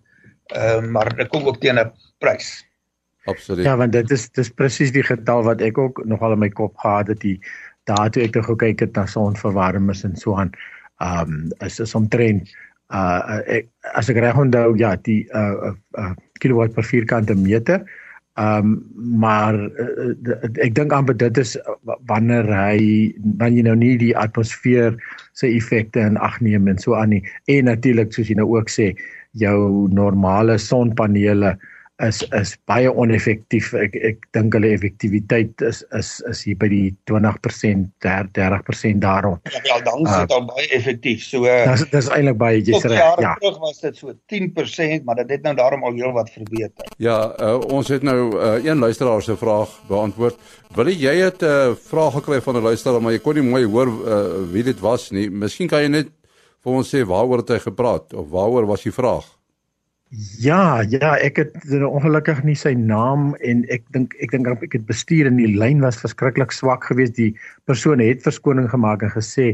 Ehm 0.55 0.85
uh, 0.85 0.91
maar 0.97 1.11
dit 1.15 1.29
kom 1.31 1.47
ook 1.47 1.61
teen 1.61 1.79
'n 1.79 1.91
prys. 2.19 2.65
Absoluut. 3.25 3.65
Ja, 3.65 3.77
want 3.77 3.93
dit 3.93 4.11
is 4.11 4.29
dis 4.29 4.49
presies 4.49 4.91
die 4.91 5.03
getal 5.05 5.43
wat 5.43 5.61
ek 5.61 5.77
ook 5.77 6.01
nogal 6.05 6.33
in 6.33 6.39
my 6.39 6.49
kop 6.49 6.77
gehad 6.77 7.07
het 7.07 7.21
die 7.21 7.37
daartoe 7.89 8.23
ek 8.23 8.35
het 8.35 8.45
gekyk 8.45 8.79
het 8.79 8.95
na 8.95 9.05
sonverwarmers 9.05 10.03
en 10.03 10.15
so 10.15 10.35
aan. 10.35 10.51
Ehm 10.99 11.33
um, 11.33 11.51
is 11.65 11.79
is 11.79 11.95
omtrent 11.95 12.49
uh 12.91 13.39
ek 13.47 13.67
as 13.93 14.09
ek 14.09 14.17
reg 14.17 14.37
onthou 14.37 14.77
ja, 14.77 14.95
die 14.95 15.25
uh, 15.33 15.73
uh 15.97 16.13
kilowatt 16.39 16.73
per 16.73 16.83
vierkante 16.83 17.35
meter 17.35 17.85
Ehm 18.41 18.65
um, 18.65 18.69
maar 19.21 19.53
uh, 19.53 20.35
ek 20.65 20.73
dink 20.77 20.93
amper 20.95 21.17
dit 21.19 21.37
is 21.37 21.57
wanneer 22.09 22.47
hy 22.49 22.79
wanneer 23.41 23.57
jy 23.59 23.65
nou 23.67 23.75
nie 23.77 23.95
die 24.01 24.13
atmosfeer 24.17 24.95
se 25.37 25.49
effekte 25.51 26.01
in 26.01 26.17
ag 26.17 26.39
neem 26.41 26.69
en 26.71 26.79
so 26.81 26.95
aan 26.97 27.13
nie. 27.13 27.21
En 27.53 27.69
natuurlik 27.69 28.15
soos 28.15 28.31
jy 28.31 28.37
nou 28.39 28.47
ook 28.55 28.71
sê 28.71 28.91
jou 29.43 29.87
normale 29.93 30.57
sonpanele 30.57 31.53
is 32.07 32.21
is 32.37 32.53
baie 32.69 32.89
oneffektief. 32.89 33.71
Ek 33.77 33.95
ek 33.95 34.25
dink 34.35 34.55
hulle 34.57 34.71
effektiwiteit 34.75 35.63
is 35.67 35.81
is 35.97 36.09
is 36.29 36.43
hier 36.47 36.57
by 36.61 36.69
die 36.71 36.93
20% 37.09 37.89
30% 38.05 39.01
daarom. 39.03 39.39
Ja, 39.51 39.61
ja 39.69 39.79
dan 39.85 40.05
is 40.05 40.13
dit 40.13 40.33
uh, 40.33 40.37
al 40.37 40.45
baie 40.49 40.67
effektief. 40.77 41.23
So 41.25 41.43
Dis 41.45 41.85
dis 41.91 42.09
eintlik 42.13 42.39
baie 42.41 42.61
jy's 42.61 42.85
reg. 42.87 43.01
Ja. 43.23 43.35
Terug 43.41 43.59
was 43.63 43.81
dit 43.83 43.97
so 43.97 44.13
10%, 44.33 45.05
maar 45.07 45.21
dit 45.23 45.35
het 45.37 45.45
nou 45.47 45.55
daarom 45.57 45.85
al 45.87 45.99
heel 45.99 46.15
wat 46.15 46.31
verbeter. 46.33 46.89
Ja, 47.01 47.19
uh, 47.39 47.57
ons 47.71 47.91
het 47.93 48.05
nou 48.07 48.19
uh, 48.35 48.55
een 48.63 48.81
luisteraar 48.81 49.21
se 49.21 49.37
vraag 49.37 49.75
beantwoord. 49.89 50.39
Wil 50.75 50.93
jy 50.93 51.15
het 51.25 51.41
'n 51.41 51.45
uh, 51.45 51.75
vraag 51.75 52.13
gekry 52.19 52.41
van 52.41 52.55
'n 52.57 52.69
luisteraar, 52.69 53.01
maar 53.01 53.11
jy 53.13 53.19
kon 53.19 53.35
nie 53.35 53.49
mooi 53.49 53.65
hoor 53.65 53.87
uh, 53.87 54.51
wie 54.51 54.63
dit 54.63 54.79
was 54.79 55.11
nie. 55.11 55.29
Miskien 55.29 55.67
kan 55.67 55.81
jy 55.81 55.87
net 55.87 56.09
vir 56.63 56.73
ons 56.73 56.89
sê 56.89 57.05
waaroor 57.05 57.41
het 57.41 57.49
hy 57.49 57.59
gepraat 57.59 58.13
of 58.13 58.29
waaroor 58.29 58.65
was 58.65 58.83
die 58.83 58.93
vraag? 58.93 59.25
Ja, 60.11 60.81
ja, 60.91 61.13
ek 61.23 61.37
het 61.39 61.53
ongelukkig 61.71 62.41
nie 62.43 62.55
sy 62.59 62.73
naam 62.75 63.29
en 63.47 63.61
ek 63.71 63.85
dink 63.95 64.11
ek 64.19 64.33
dink 64.33 64.49
ek 64.51 64.73
het 64.75 64.83
bestuur 64.89 65.29
en 65.29 65.37
die 65.39 65.53
lyn 65.55 65.79
was 65.79 66.01
verskriklik 66.01 66.51
swak 66.51 66.83
geweest. 66.89 67.15
Die 67.15 67.31
persoon 67.69 68.03
het 68.03 68.25
verskoning 68.25 68.67
gemaak 68.73 69.05
en 69.07 69.13
gesê 69.13 69.53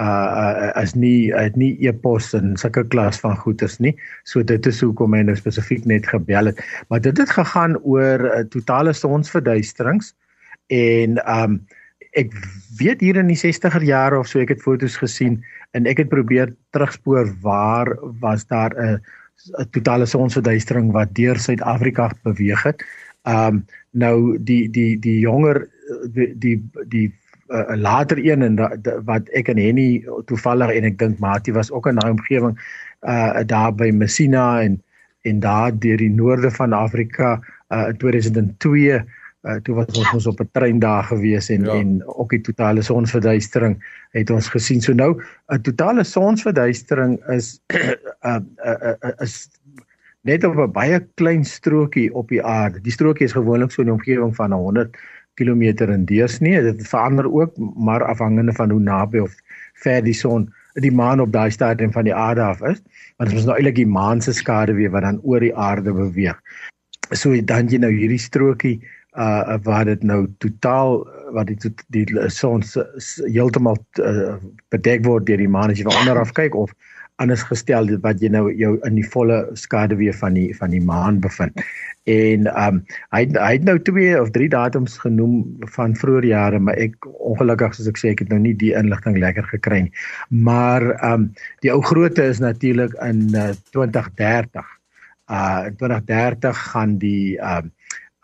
uh 0.00 0.70
as 0.80 0.94
nie 0.96 1.28
het 1.34 1.58
nie 1.60 1.74
e-pos 1.84 2.30
en 2.38 2.56
sulke 2.56 2.86
klas 2.88 3.20
van 3.20 3.36
goeders 3.36 3.76
nie. 3.84 3.92
So 4.24 4.40
dit 4.40 4.64
is 4.70 4.80
hoekom 4.80 5.12
hy 5.12 5.26
nou 5.28 5.36
spesifiek 5.36 5.84
net 5.84 6.08
gebel 6.08 6.54
het. 6.54 6.64
Maar 6.88 7.04
dit 7.04 7.20
het 7.20 7.36
gegaan 7.36 7.76
oor 7.82 8.24
uh, 8.30 8.40
totale 8.48 8.96
sonsverduisterings 8.96 10.14
en 10.72 11.20
um 11.28 11.60
ek 12.16 12.32
weet 12.80 13.04
hier 13.04 13.20
in 13.20 13.28
die 13.28 13.36
60er 13.36 13.84
jare 13.84 14.16
of 14.16 14.32
so 14.32 14.40
ek 14.40 14.56
het 14.56 14.64
fotos 14.64 14.96
gesien 14.96 15.42
en 15.76 15.84
ek 15.84 16.00
het 16.00 16.08
probeer 16.08 16.54
terugspoor 16.72 17.28
waar 17.44 17.92
was 18.24 18.48
daar 18.48 18.72
'n 18.72 18.96
uh, 18.96 19.16
'n 19.46 19.68
totale 19.70 20.06
sonsverduistering 20.06 20.92
wat 20.92 21.14
deur 21.14 21.38
Suid-Afrika 21.38 22.10
beweeg 22.22 22.62
het. 22.62 22.84
Um 23.22 23.64
nou 23.90 24.38
die 24.38 24.70
die 24.70 24.98
die 24.98 25.18
jonger 25.18 25.68
die 26.12 26.34
die 26.38 26.56
die 26.88 27.06
uh, 27.48 27.76
later 27.76 28.18
een 28.18 28.42
en 28.42 28.54
da, 28.54 28.68
da, 28.76 28.98
wat 29.04 29.28
ek 29.28 29.48
en 29.48 29.58
Henny 29.58 30.04
toevallig 30.26 30.74
en 30.74 30.84
ek 30.84 30.98
dink 30.98 31.18
Mati 31.18 31.52
was 31.52 31.70
ook 31.70 31.86
in 31.86 32.00
daai 32.00 32.10
omgewing 32.10 32.58
uh 33.06 33.44
daar 33.46 33.72
by 33.74 33.90
Messina 33.90 34.62
en 34.62 34.82
en 35.22 35.40
daar 35.40 35.72
deur 35.78 35.96
die 35.96 36.10
noorde 36.10 36.50
van 36.50 36.72
Afrika 36.72 37.38
uh 37.72 37.88
in 37.88 37.96
2002 37.96 39.00
uh, 39.48 39.56
toe 39.64 39.74
was 39.74 39.90
ons 39.96 40.12
ons 40.14 40.26
op 40.26 40.40
'n 40.40 40.48
trein 40.52 40.78
daar 40.78 41.04
gewees 41.04 41.48
en 41.48 41.64
ja. 41.64 41.74
en 41.80 42.02
ook 42.06 42.30
die 42.30 42.40
totale 42.40 42.82
sonsverduistering 42.82 43.78
het 44.10 44.30
ons 44.30 44.48
gesien. 44.48 44.80
So 44.80 44.92
nou 44.92 45.22
'n 45.48 45.62
totale 45.62 46.04
sonsverduistering 46.04 47.18
is 47.28 47.60
uh, 47.72 47.92
uh, 48.22 48.40
uh, 48.64 48.94
uh, 49.00 49.12
is 49.20 49.48
net 50.22 50.44
op 50.44 50.56
'n 50.56 50.72
baie 50.72 51.00
klein 51.14 51.44
strokie 51.44 52.14
op 52.14 52.28
die 52.28 52.42
aarde. 52.42 52.80
Die 52.80 52.92
strokie 52.92 53.26
is 53.26 53.32
gewoonlik 53.32 53.70
so 53.70 53.82
in 53.82 53.88
'n 53.88 53.96
omgewing 53.98 54.34
van 54.36 54.52
100 54.52 54.96
km 55.34 55.62
in 55.62 56.04
deursnee. 56.04 56.62
Dit 56.62 56.88
verander 56.88 57.32
ook 57.32 57.56
maar 57.76 58.04
afhangende 58.04 58.52
van 58.52 58.70
hoe 58.70 58.80
naby 58.80 59.18
of 59.18 59.34
ver 59.74 60.02
die 60.02 60.14
son 60.14 60.52
die 60.82 60.92
maan 60.92 61.20
op 61.20 61.32
daai 61.32 61.50
stadium 61.50 61.92
van 61.92 62.04
die 62.04 62.14
aarde 62.14 62.42
af 62.42 62.60
is. 62.62 62.82
Maar 63.16 63.28
dit 63.28 63.38
is 63.38 63.44
nou 63.44 63.56
eintlik 63.56 63.74
die 63.74 63.86
maan 63.86 64.20
se 64.20 64.32
skaduwee 64.32 64.90
wat 64.90 65.02
dan 65.02 65.20
oor 65.22 65.40
die 65.40 65.54
aarde 65.56 65.92
beweeg. 65.92 66.38
So 67.10 67.32
dan 67.40 67.68
jy 67.68 67.78
nou 67.78 67.90
hierdie 67.92 68.20
strokie 68.20 68.78
uh 69.16 69.56
waar 69.64 69.84
dit 69.84 70.02
nou 70.02 70.26
totaal 70.38 71.00
wat 71.32 71.48
die 71.48 71.72
die 71.88 72.28
son 72.28 72.62
heeltemal 73.32 73.78
uh, 74.00 74.36
bedek 74.68 75.04
word 75.04 75.26
deur 75.26 75.40
die 75.40 75.48
maan 75.48 75.70
as 75.72 75.80
jy 75.80 75.88
van 75.88 76.00
onder 76.02 76.20
af 76.20 76.32
kyk 76.36 76.54
of 76.54 76.74
anders 77.18 77.42
gestel 77.42 77.90
wat 78.04 78.22
jy 78.22 78.30
nou 78.30 78.46
jou 78.54 78.76
in 78.86 78.98
die 78.98 79.06
volle 79.14 79.40
skaduwee 79.58 80.14
van 80.20 80.36
die 80.38 80.48
van 80.54 80.70
die 80.74 80.82
maan 80.84 81.18
bevind. 81.22 81.62
En 82.08 82.46
um 82.52 82.78
hy 83.14 83.24
hy 83.34 83.50
het 83.56 83.66
nou 83.66 83.76
twee 83.84 84.14
of 84.20 84.30
drie 84.36 84.48
datums 84.52 84.96
genoem 85.02 85.42
van 85.74 85.96
vroeë 85.98 86.30
jare, 86.30 86.60
maar 86.62 86.78
ek 86.80 87.08
ongelukkig 87.32 87.74
soos 87.76 87.90
ek 87.90 88.00
sê 88.00 88.12
ek 88.14 88.22
het 88.24 88.32
nou 88.32 88.40
nie 88.44 88.54
die 88.56 88.72
inligting 88.78 89.18
lekker 89.18 89.48
gekry 89.50 89.84
nie. 89.86 89.94
Maar 90.30 90.86
um 91.10 91.28
die 91.66 91.72
ou 91.74 91.82
grootte 91.84 92.30
is 92.30 92.42
natuurlik 92.44 92.94
in 93.04 93.26
uh, 93.34 93.50
2030. 93.74 94.74
Uh 95.28 95.74
2030 95.82 96.62
gaan 96.70 96.96
die 97.02 97.36
um 97.42 97.72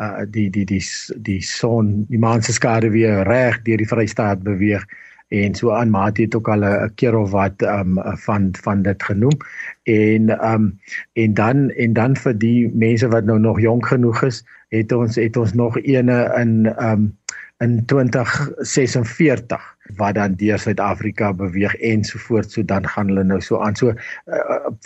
uh 0.03 0.25
die 0.27 0.51
die 0.51 0.65
die 0.65 0.83
die 1.23 1.43
son 1.43 2.07
die 2.09 2.19
maan 2.19 2.43
se 2.43 2.53
skade 2.53 2.91
weer 2.91 3.23
reg 3.29 3.63
deur 3.63 3.79
die 3.79 3.89
Vrystaat 3.89 4.43
beweeg 4.43 4.87
en 5.29 5.55
so 5.55 5.71
aan. 5.73 5.91
Maat 5.91 6.17
het 6.17 6.35
ook 6.35 6.49
al 6.49 6.65
'n 6.65 6.95
keer 6.95 7.17
of 7.17 7.31
wat 7.31 7.63
um 7.63 7.99
van 8.27 8.49
van 8.63 8.83
dit 8.83 9.03
genoem. 9.03 9.37
En 9.83 10.31
um 10.53 10.79
en 11.13 11.35
dan 11.35 11.71
en 11.71 11.93
dan 11.93 12.17
vir 12.17 12.39
die 12.39 12.71
mense 12.75 13.09
wat 13.09 13.25
nou 13.25 13.39
nog 13.39 13.61
jonk 13.61 13.87
genoeg 13.87 14.23
is 14.23 14.45
het 14.69 14.93
ons 14.93 15.17
het 15.17 15.37
ons 15.37 15.53
nog 15.53 15.79
eene 15.79 16.35
in 16.41 16.75
um 16.83 17.17
in 17.59 17.85
2046 17.87 19.77
wat 19.97 20.15
dan 20.15 20.35
deur 20.35 20.59
Suid-Afrika 20.59 21.33
beweeg 21.33 21.75
ensovoorts 21.77 22.55
so 22.55 22.65
dan 22.65 22.89
gaan 22.89 23.07
hulle 23.07 23.25
nou 23.25 23.41
so 23.41 23.61
aan. 23.61 23.77
So 23.77 23.89
uh, 23.89 23.95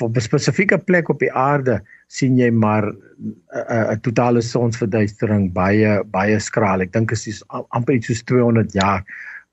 op 0.03 0.17
'n 0.17 0.21
spesifieke 0.21 0.79
plek 0.79 1.09
op 1.09 1.19
die 1.19 1.33
aarde 1.33 1.83
sien 2.09 2.39
jy 2.41 2.51
maar 2.51 2.89
'n 2.89 3.35
uh, 3.55 3.93
uh, 3.93 3.97
totale 4.03 4.43
sonsverduistering 4.43 5.51
baie 5.53 6.05
baie 6.05 6.39
skraal 6.41 6.85
ek 6.85 6.93
dink 6.93 7.15
dit 7.15 7.27
is 7.33 7.43
amper 7.49 7.95
iets 7.95 8.11
soos 8.13 8.23
200 8.25 8.73
jaar 8.73 9.05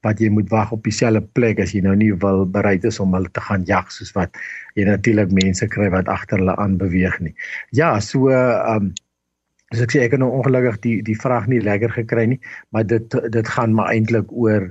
wat 0.05 0.19
jy 0.21 0.29
moet 0.29 0.49
wag 0.53 0.71
op 0.71 0.83
dieselfde 0.83 1.21
plek 1.33 1.59
as 1.59 1.73
jy 1.73 1.81
nou 1.81 1.95
nie 1.95 2.11
wil 2.25 2.45
bereid 2.45 2.85
is 2.85 2.99
om 2.99 3.13
hulle 3.17 3.31
te 3.33 3.41
gaan 3.41 3.65
jag 3.65 3.91
soos 3.91 4.13
wat 4.15 4.37
jy 4.75 4.85
natuurlik 4.85 5.31
mense 5.31 5.67
kry 5.67 5.89
wat 5.89 6.07
agter 6.07 6.39
hulle 6.39 6.55
aan 6.55 6.77
beweeg 6.77 7.19
nie 7.19 7.35
ja 7.71 7.99
so 7.99 8.29
um, 8.29 8.93
As 9.73 9.81
ek 9.81 9.91
sê 9.91 10.01
ek 10.05 10.13
het 10.13 10.21
nou 10.21 10.29
ongelukkig 10.37 10.75
die 10.83 10.97
die 11.03 11.17
vraag 11.17 11.47
nie 11.51 11.61
lekker 11.63 11.91
gekry 11.95 12.25
nie, 12.31 12.37
maar 12.71 12.85
dit 12.87 13.15
dit 13.33 13.47
gaan 13.55 13.73
maar 13.73 13.89
eintlik 13.91 14.29
oor 14.31 14.69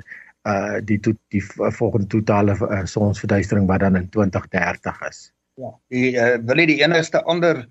uh 0.48 0.78
die 0.86 0.98
to, 1.02 1.12
die 1.34 1.42
volgende 1.42 2.06
totale 2.12 2.54
uh, 2.54 2.84
sonsverduistering 2.88 3.66
wat 3.68 3.82
dan 3.82 3.98
in 4.00 4.08
2030 4.14 5.02
is. 5.08 5.26
Ja. 5.60 5.70
Die 5.94 6.14
uh, 6.18 6.36
wil 6.48 6.62
jy 6.62 6.66
die 6.72 6.80
enigste 6.82 7.22
ander 7.30 7.64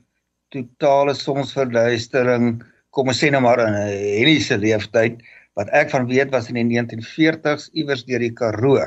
totale 0.53 1.15
sonsverduistering 1.17 2.61
kom 2.93 3.09
ons 3.09 3.19
sê 3.19 3.31
nou 3.33 3.41
maar 3.43 3.59
in 3.65 3.73
'n 3.73 3.87
heliese 4.19 4.57
leeftyd 4.57 5.21
wat 5.57 5.69
ek 5.73 5.89
van 5.89 6.07
weet 6.07 6.31
was 6.31 6.49
in 6.49 6.59
die 6.59 6.67
1940s 6.69 7.69
iewers 7.73 8.05
deur 8.05 8.19
die 8.19 8.33
Karoo. 8.33 8.77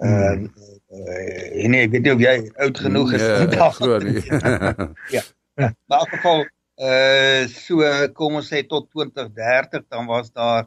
Uh, 0.00 0.06
hmm. 0.06 0.46
uh 0.90 1.64
en 1.64 1.74
ek 1.76 1.90
weet 1.92 2.06
nie 2.06 2.14
of 2.14 2.22
jy 2.22 2.36
oud 2.64 2.78
genoeg 2.78 3.12
is 3.18 3.26
om 3.26 3.50
daag 3.52 3.76
glo 3.76 3.98
nie. 3.98 4.22
ja. 5.16 5.22
Maar 5.60 5.74
in 5.76 6.00
elk 6.00 6.14
geval 6.16 6.46
Uh 6.80 7.44
so 7.52 7.84
kom 8.16 8.38
ons 8.38 8.46
sê 8.48 8.62
tot 8.64 8.86
2030 8.94 9.82
dan 9.92 10.06
was 10.08 10.30
daar 10.32 10.64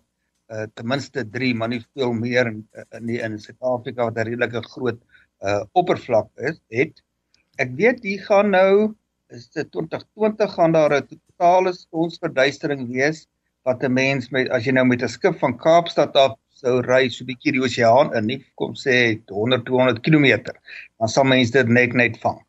uh 0.54 0.66
ten 0.78 0.86
minste 0.86 1.24
3 1.26 1.56
maar 1.58 1.72
nie 1.72 1.82
veel 1.98 2.14
meer 2.14 2.52
in 2.52 2.60
in, 3.00 3.10
in 3.10 3.40
Suid-Afrika 3.42 4.06
wat 4.06 4.20
'n 4.22 4.28
redelike 4.28 4.62
groot 4.76 5.00
uh 5.42 5.64
oppervlak 5.74 6.30
is 6.38 6.60
het. 6.70 7.02
Ek 7.62 7.74
weet 7.78 8.02
hier 8.02 8.22
gaan 8.26 8.50
nou 8.50 8.94
is 9.34 9.46
dit 9.54 9.68
2020 9.72 10.54
gaan 10.58 10.74
daar 10.74 10.94
'n 10.98 11.06
totale 11.06 11.74
sonsverduistering 11.74 12.88
wees 12.90 13.28
wat 13.64 13.84
'n 13.84 13.94
mens 13.94 14.30
met 14.30 14.50
as 14.50 14.66
jy 14.66 14.72
nou 14.74 14.86
met 14.86 15.04
'n 15.04 15.08
skip 15.08 15.38
van 15.40 15.58
Kaapstad 15.58 16.16
af 16.16 16.34
sou 16.50 16.82
ry 16.82 17.10
so 17.10 17.24
'n 17.24 17.28
bietjie 17.28 17.52
die 17.54 17.62
oseaan 17.62 18.14
in, 18.18 18.26
nie 18.26 18.46
kom 18.56 18.74
sê 18.74 19.22
100 19.30 19.66
200 19.66 20.02
km, 20.02 20.50
dan 21.00 21.08
sal 21.08 21.24
mense 21.24 21.52
dit 21.52 21.68
net 21.68 21.94
net 21.94 22.18
vang. 22.26 22.40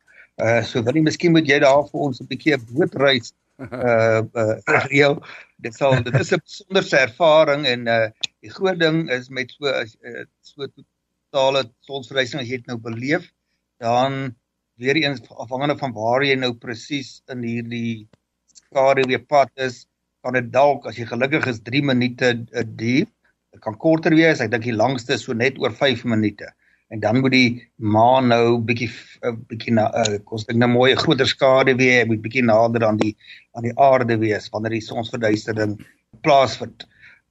Uh 0.41 0.61
so 0.63 0.81
wil 0.81 0.95
jy 0.95 1.01
miskien 1.01 1.31
moet 1.31 1.47
jy 1.47 1.59
daar 1.59 1.85
vir 1.91 2.01
ons 2.01 2.21
'n 2.21 2.27
bietjie 2.27 2.55
'n 2.57 2.65
bootreis 2.73 3.33
uh 3.59 4.21
uh 4.33 4.57
reël 4.89 5.21
dit 5.61 5.73
sal 5.73 6.01
dit 6.03 6.15
is 6.19 6.33
'n 6.33 6.41
besonderse 6.41 6.97
ervaring 6.97 7.65
en 7.65 7.87
uh 7.87 8.09
die 8.41 8.49
groot 8.49 8.79
ding 8.79 9.09
is 9.11 9.29
met 9.29 9.51
so 9.51 9.65
as 9.67 9.95
uh, 10.01 10.25
so 10.41 10.65
totale 10.67 11.69
sonsverwysing 11.85 12.41
as 12.41 12.49
jy 12.49 12.57
dit 12.57 12.67
nou 12.67 12.77
beleef 12.77 13.31
dan 13.79 14.35
weer 14.81 14.99
eens 14.99 15.21
afhangende 15.29 15.77
van 15.79 15.93
waar 15.95 16.23
jy 16.25 16.35
nou 16.39 16.53
presies 16.53 17.21
in 17.31 17.43
hierdie 17.47 18.07
skaduwee 18.53 19.19
pad 19.19 19.51
is 19.67 19.85
kan 20.25 20.35
dit 20.37 20.51
dalk 20.51 20.87
as 20.89 20.99
jy 20.99 21.07
gelukkig 21.09 21.47
is 21.51 21.61
3 21.69 21.83
minute 21.91 22.31
uh, 22.33 22.65
duur 22.65 23.05
dit 23.05 23.61
kan 23.63 23.77
korter 23.79 24.15
wees 24.17 24.43
ek 24.43 24.51
dink 24.51 24.67
die 24.67 24.75
langste 24.75 25.17
so 25.21 25.33
net 25.33 25.59
oor 25.61 25.73
5 25.73 26.03
minute 26.11 26.51
en 26.93 26.99
dan 26.99 27.19
moet 27.21 27.33
die 27.33 27.49
maan 27.75 28.29
nou 28.29 28.59
bietjie 28.61 28.89
eh, 29.25 29.33
bietjie 29.49 29.73
na 29.73 29.87
uh, 30.01 30.17
kos 30.29 30.45
ding 30.49 30.59
nou 30.61 30.69
mooi 30.69 30.93
groter 30.99 31.29
skade 31.29 31.73
weer 31.79 32.05
moet 32.09 32.21
bietjie 32.23 32.45
nader 32.45 32.85
aan 32.87 32.99
die 33.01 33.15
aan 33.57 33.65
die 33.65 33.75
aarde 33.81 34.19
wees 34.21 34.51
wanneer 34.53 34.75
die 34.77 34.85
sonsverduistering 34.85 35.79
plaasvind. 36.25 36.85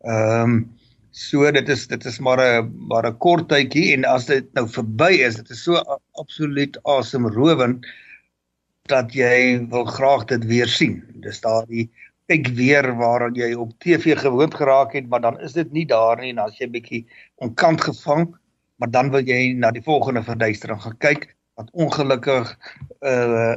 Ehm 0.04 0.56
um, 0.56 0.56
so 1.14 1.46
dit 1.54 1.68
is 1.70 1.86
dit 1.86 2.04
is 2.10 2.18
maar 2.18 2.40
'n 2.42 2.72
maar 2.90 3.06
'n 3.06 3.18
kort 3.18 3.48
tydjie 3.48 3.92
en 3.94 4.04
as 4.04 4.26
dit 4.26 4.46
nou 4.54 4.66
verby 4.68 5.12
is 5.26 5.36
dit 5.36 5.50
is 5.50 5.62
so 5.62 5.82
absoluut 6.12 6.78
asemrowend 6.82 7.86
dat 8.90 9.14
jy 9.14 9.66
wil 9.70 9.84
graag 9.84 10.24
dit 10.24 10.44
weer 10.44 10.68
sien. 10.68 11.02
Dis 11.22 11.40
daardie 11.40 11.90
kyk 12.26 12.48
weer 12.56 12.96
waar 12.96 13.30
jy 13.32 13.54
op 13.54 13.72
TV 13.78 14.16
gewoond 14.18 14.54
geraak 14.54 14.92
het, 14.92 15.08
maar 15.08 15.20
dan 15.20 15.40
is 15.40 15.52
dit 15.52 15.72
nie 15.72 15.86
daar 15.86 16.20
nie 16.20 16.30
en 16.30 16.38
as 16.38 16.58
jy 16.58 16.68
bietjie 16.68 17.06
onkant 17.36 17.80
gevang, 17.80 18.36
maar 18.76 18.90
dan 18.90 19.10
wil 19.10 19.24
jy 19.24 19.52
na 19.52 19.70
die 19.70 19.82
volgende 19.82 20.22
verduistering 20.22 20.80
gaan 20.82 20.98
kyk 20.98 21.36
wat 21.54 21.70
ongelukkig 21.72 22.58
uh 23.00 23.56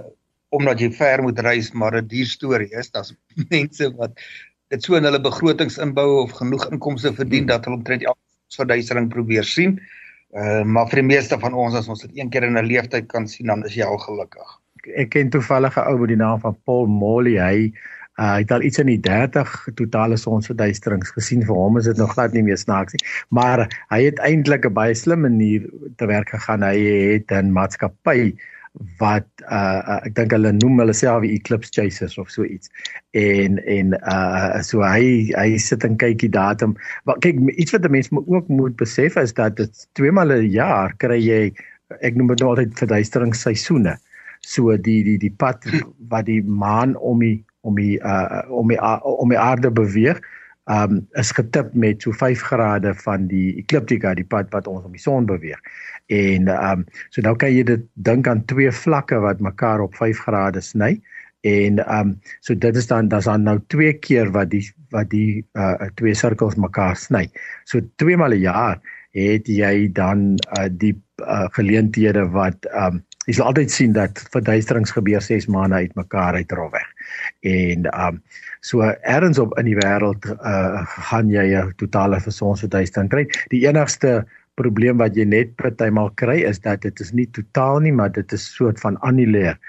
omdat 0.49 0.79
jy 0.79 0.87
ver 0.95 1.21
moet 1.21 1.39
reis 1.43 1.73
maar 1.75 1.97
'n 1.97 2.07
duur 2.07 2.25
storie 2.25 2.71
is. 2.71 2.91
Daar's 2.91 3.13
mense 3.51 3.95
wat 3.95 4.15
dit 4.73 4.83
so 4.83 4.95
in 4.95 5.07
hulle 5.07 5.21
begrotings 5.21 5.77
inbou 5.83 6.07
of 6.23 6.31
genoeg 6.37 6.67
inkomste 6.71 7.13
verdien 7.13 7.47
dat 7.47 7.65
hulle 7.65 7.79
omtrent 7.79 8.03
elke 8.03 8.19
verduistering 8.55 9.09
probeer 9.09 9.43
sien. 9.47 9.77
Uh 10.35 10.63
maar 10.63 10.89
vir 10.91 11.01
die 11.01 11.09
meeste 11.13 11.39
van 11.39 11.53
ons 11.53 11.75
as 11.75 11.87
ons 11.87 12.03
dit 12.03 12.17
een 12.19 12.29
keer 12.29 12.43
in 12.43 12.57
'n 12.57 12.65
lewenstyd 12.65 13.07
kan 13.07 13.27
sien, 13.27 13.47
dan 13.47 13.63
is 13.65 13.75
jy 13.75 13.85
al 13.85 13.97
gelukkig. 13.97 14.57
Ek 14.95 15.09
ken 15.09 15.29
toevallig 15.29 15.77
'n 15.77 15.87
ou 15.87 15.99
met 15.99 16.09
die 16.09 16.23
naam 16.23 16.39
van 16.39 16.57
Paul 16.65 16.85
Molly. 16.85 17.37
Hy 17.37 17.73
Uh, 18.17 18.31
hy 18.33 18.37
het 18.41 18.51
al 18.51 18.63
iets 18.65 18.79
in 18.81 18.87
die 18.89 18.99
30 18.99 19.67
totale 19.77 20.17
sonsverduisterings 20.17 21.11
gesien. 21.13 21.43
Vir 21.45 21.53
hom 21.53 21.77
is 21.77 21.85
dit 21.85 21.97
nog 22.01 22.15
glad 22.15 22.33
nie 22.33 22.41
meer 22.41 22.57
snaaks 22.57 22.95
nie. 22.95 23.03
Maar 23.29 23.67
hy 23.93 23.99
het 24.07 24.17
eintlik 24.25 24.65
'n 24.65 24.73
baie 24.73 24.95
slim 24.95 25.21
manier 25.21 25.69
te 25.97 26.05
werk 26.09 26.29
gegaan. 26.33 26.63
Hy 26.65 26.77
het 27.13 27.31
'n 27.31 27.53
maatskappy 27.53 28.33
wat 28.99 29.27
uh, 29.49 29.81
uh 29.81 29.99
ek 30.05 30.15
dink 30.17 30.33
hulle 30.35 30.51
noem 30.53 30.81
hulle 30.81 30.93
self 30.95 31.25
Eclipse 31.25 31.73
Chasers 31.73 32.17
of 32.17 32.29
so 32.33 32.45
iets. 32.45 32.69
En 33.17 33.57
en 33.65 33.95
uh 33.99 34.61
so 34.65 34.83
hy 34.85 35.33
hy 35.33 35.57
sit 35.61 35.85
en 35.87 35.97
kyk 35.97 36.19
die 36.25 36.33
datum. 36.33 36.75
Maar 37.05 37.19
kyk 37.25 37.41
iets 37.55 37.73
wat 37.75 37.85
'n 37.85 37.91
mens 37.91 38.11
ook 38.13 38.47
moet 38.47 38.75
besef 38.77 39.17
is 39.17 39.33
dat 39.33 39.57
dit 39.57 39.87
twee 39.93 40.11
maal 40.11 40.31
'n 40.31 40.49
jaar 40.51 40.93
kry 40.97 41.19
jy 41.19 41.53
ek 42.01 42.15
noem 42.15 42.27
dit 42.27 42.39
nou 42.39 42.49
altyd 42.53 42.77
verduisteringsseisoene. 42.77 43.97
So 44.41 44.77
die 44.77 45.03
die 45.03 45.17
die 45.17 45.33
pad 45.33 45.65
wat 46.13 46.25
die 46.25 46.43
maan 46.43 46.95
om 46.95 47.19
die 47.19 47.43
om 47.61 47.75
die 47.75 47.97
uh 47.99 48.43
om 48.49 48.67
die 48.67 48.77
uh, 48.79 48.99
om 49.03 49.29
die 49.29 49.39
aarde 49.39 49.71
beweeg 49.71 50.21
um 50.67 50.99
is 51.15 51.31
getip 51.31 51.73
met 51.73 52.01
so 52.03 52.11
5 52.11 52.41
grade 52.49 52.93
van 53.03 53.27
die 53.31 53.55
ekliptika 53.61 54.13
die 54.17 54.27
pad 54.27 54.51
wat 54.51 54.67
ons 54.67 54.85
om 54.85 54.95
die 54.95 55.01
son 55.01 55.27
beweeg. 55.29 55.59
En 56.11 56.49
um 56.51 56.85
so 57.09 57.23
nou 57.23 57.35
kan 57.39 57.53
jy 57.53 57.63
dit 57.67 57.85
dink 58.09 58.27
aan 58.27 58.43
twee 58.51 58.71
vlakke 58.71 59.19
wat 59.23 59.43
mekaar 59.43 59.83
op 59.83 59.95
5 59.95 60.25
grade 60.27 60.61
sny 60.61 60.97
en 61.47 61.79
um 61.99 62.15
so 62.41 62.55
dit 62.55 62.75
is 62.75 62.87
dan 62.87 63.07
dan's 63.07 63.29
dan 63.29 63.47
nou 63.47 63.57
twee 63.71 63.93
keer 63.93 64.31
wat 64.35 64.51
die 64.51 64.65
wat 64.91 65.09
die 65.11 65.45
uh 65.55 65.89
twee 65.95 66.15
sirkels 66.15 66.55
mekaar 66.59 66.95
sny. 66.99 67.27
So 67.65 67.81
twee 67.95 68.17
maal 68.17 68.35
'n 68.35 68.43
jaar 68.43 68.79
het 69.15 69.47
jy 69.47 69.89
dan 69.93 70.35
uh 70.59 70.67
die 70.69 70.95
uh, 71.23 71.47
geleenthede 71.55 72.27
wat 72.29 72.67
um 72.75 73.03
jy 73.27 73.35
sal 73.35 73.49
altyd 73.51 73.71
sien 73.71 73.93
dat 73.95 74.19
verduisterings 74.31 74.93
gebeur 74.95 75.21
6 75.23 75.49
maande 75.51 75.81
uitmekaar 75.83 76.39
uit 76.39 76.51
rofweg. 76.55 76.87
En 77.43 77.87
um 77.91 78.21
so 78.65 78.81
ergens 79.03 79.39
op 79.39 79.53
in 79.59 79.67
die 79.69 79.77
wêreld 79.77 80.25
uh 80.37 80.83
gaan 81.09 81.29
jy 81.29 81.45
'n 81.55 81.73
totale 81.77 82.19
versonsverduistering 82.23 83.09
kry. 83.11 83.27
Die 83.51 83.67
enigste 83.67 84.25
probleem 84.55 84.97
wat 84.97 85.15
jy 85.15 85.25
net 85.25 85.55
partymal 85.55 86.09
kry 86.15 86.41
is 86.47 86.59
dat 86.59 86.81
dit 86.81 86.99
is 86.99 87.11
nie 87.11 87.27
totaal 87.31 87.79
nie, 87.79 87.91
maar 87.91 88.11
dit 88.11 88.31
is 88.33 88.47
soort 88.55 88.79
van 88.79 88.97
annulêr. 89.03 89.59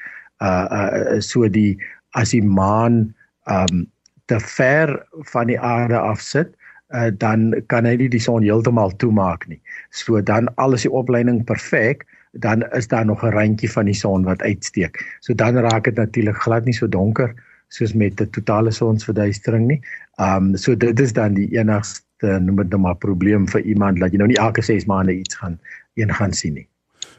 Uh 0.40 0.66
uh 0.71 1.21
so 1.21 1.49
die 1.49 1.79
as 2.14 2.31
die 2.31 2.42
maan 2.42 3.14
um 3.51 3.87
te 4.27 4.38
ver 4.40 5.07
van 5.33 5.47
die 5.47 5.61
aarde 5.61 5.99
af 5.99 6.21
sit, 6.21 6.55
uh 6.94 7.11
dan 7.11 7.55
kan 7.66 7.85
hy 7.85 7.97
nie 7.97 8.09
die 8.09 8.23
son 8.23 8.42
heeltemal 8.42 8.94
toemaak 8.97 9.49
nie. 9.49 9.61
So 9.90 10.21
dan 10.21 10.49
al 10.57 10.73
is 10.73 10.87
die 10.87 10.92
opleiding 10.92 11.44
perfek, 11.44 12.07
dan 12.32 12.62
is 12.72 12.88
daar 12.88 13.04
nog 13.06 13.22
'n 13.24 13.30
randjie 13.30 13.70
van 13.70 13.84
die 13.84 13.94
son 13.94 14.24
wat 14.24 14.42
uitsteek. 14.42 15.18
So 15.20 15.34
dan 15.34 15.56
raak 15.56 15.84
dit 15.84 15.94
natuurlik 15.94 16.36
glad 16.36 16.64
nie 16.64 16.74
so 16.74 16.88
donker 16.88 17.34
soos 17.68 17.92
met 17.92 18.20
'n 18.20 18.30
totale 18.30 18.70
sonsverduistering 18.70 19.66
nie. 19.66 19.80
Um 20.16 20.56
so 20.56 20.76
dit 20.76 21.00
is 21.00 21.12
dan 21.12 21.34
die 21.34 21.48
enigste 21.58 22.38
noem 22.40 22.56
dit 22.56 22.68
nou 22.68 22.80
maar 22.80 22.96
probleem 22.96 23.48
vir 23.48 23.60
iemand 23.60 24.00
dat 24.00 24.12
jy 24.12 24.18
nou 24.18 24.28
nie 24.28 24.38
elke 24.38 24.62
6 24.62 24.84
maande 24.84 25.14
iets 25.14 25.34
gaan 25.34 25.60
een 25.94 26.14
gaan 26.14 26.32
sien 26.32 26.54
nie. 26.54 26.68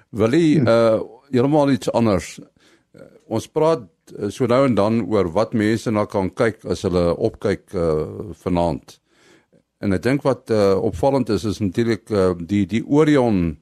Wil 0.09 0.33
jy 0.33 0.61
uh 0.61 1.01
heeltemal 1.29 1.71
iets 1.71 1.91
anders? 1.91 2.39
Uh, 2.95 3.01
ons 3.27 3.47
praat 3.47 3.85
uh, 4.17 4.29
so 4.29 4.45
nou 4.45 4.65
en 4.65 4.75
dan 4.75 5.05
oor 5.05 5.31
wat 5.31 5.53
mense 5.53 5.91
na 5.91 6.05
kan 6.05 6.33
kyk 6.33 6.65
as 6.65 6.81
hulle 6.81 7.15
opkyk 7.15 7.73
uh 7.73 8.07
vanaand. 8.31 8.99
En 9.79 9.93
ek 9.93 10.03
dink 10.03 10.25
wat 10.27 10.49
uh, 10.51 10.75
opvallend 10.81 11.29
is 11.29 11.45
is 11.45 11.59
natuurlik 11.59 12.09
uh, 12.09 12.33
die 12.37 12.65
die 12.65 12.83
Orion 12.87 13.59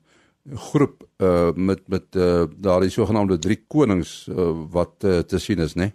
groep 0.54 1.04
uh 1.18 1.52
met 1.56 1.88
met 1.88 2.16
uh 2.16 2.46
daardie 2.58 2.90
sogenaamde 2.90 3.38
drie 3.40 3.64
konings 3.68 4.28
uh, 4.32 4.52
wat 4.72 5.04
uh, 5.04 5.20
te 5.20 5.40
sien 5.40 5.60
is, 5.60 5.76
né? 5.76 5.92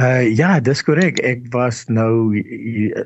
Uh 0.00 0.36
ja, 0.36 0.60
dis 0.60 0.82
korrek. 0.82 1.18
Ek 1.20 1.46
was 1.52 1.84
nou 1.88 2.42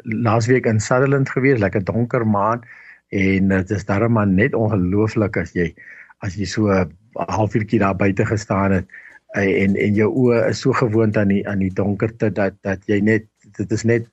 laasweek 0.02 0.66
in 0.66 0.80
Sutherland 0.80 1.30
gewees, 1.30 1.58
lekker 1.58 1.84
donker 1.84 2.26
maan 2.26 2.62
en 3.08 3.48
dit 3.48 3.70
is 3.70 3.84
darem 3.84 4.12
maar 4.12 4.26
net 4.26 4.54
ongelooflik 4.54 5.36
as 5.36 5.54
jy 5.54 5.72
as 6.24 6.36
jy 6.36 6.46
so 6.46 6.70
'n 6.70 6.90
halfuurtjie 7.14 7.78
daar 7.78 7.96
buite 7.96 8.26
gestaan 8.26 8.72
het 8.72 8.86
en 9.34 9.76
en 9.76 9.94
jou 9.94 10.10
oë 10.10 10.48
is 10.48 10.60
so 10.60 10.72
gewoond 10.72 11.16
aan 11.16 11.28
die 11.28 11.48
aan 11.48 11.58
die 11.58 11.72
donkerte 11.72 12.30
dat 12.32 12.54
dat 12.62 12.80
jy 12.86 13.00
net 13.00 13.26
dit 13.58 13.72
is 13.72 13.84
net 13.84 14.06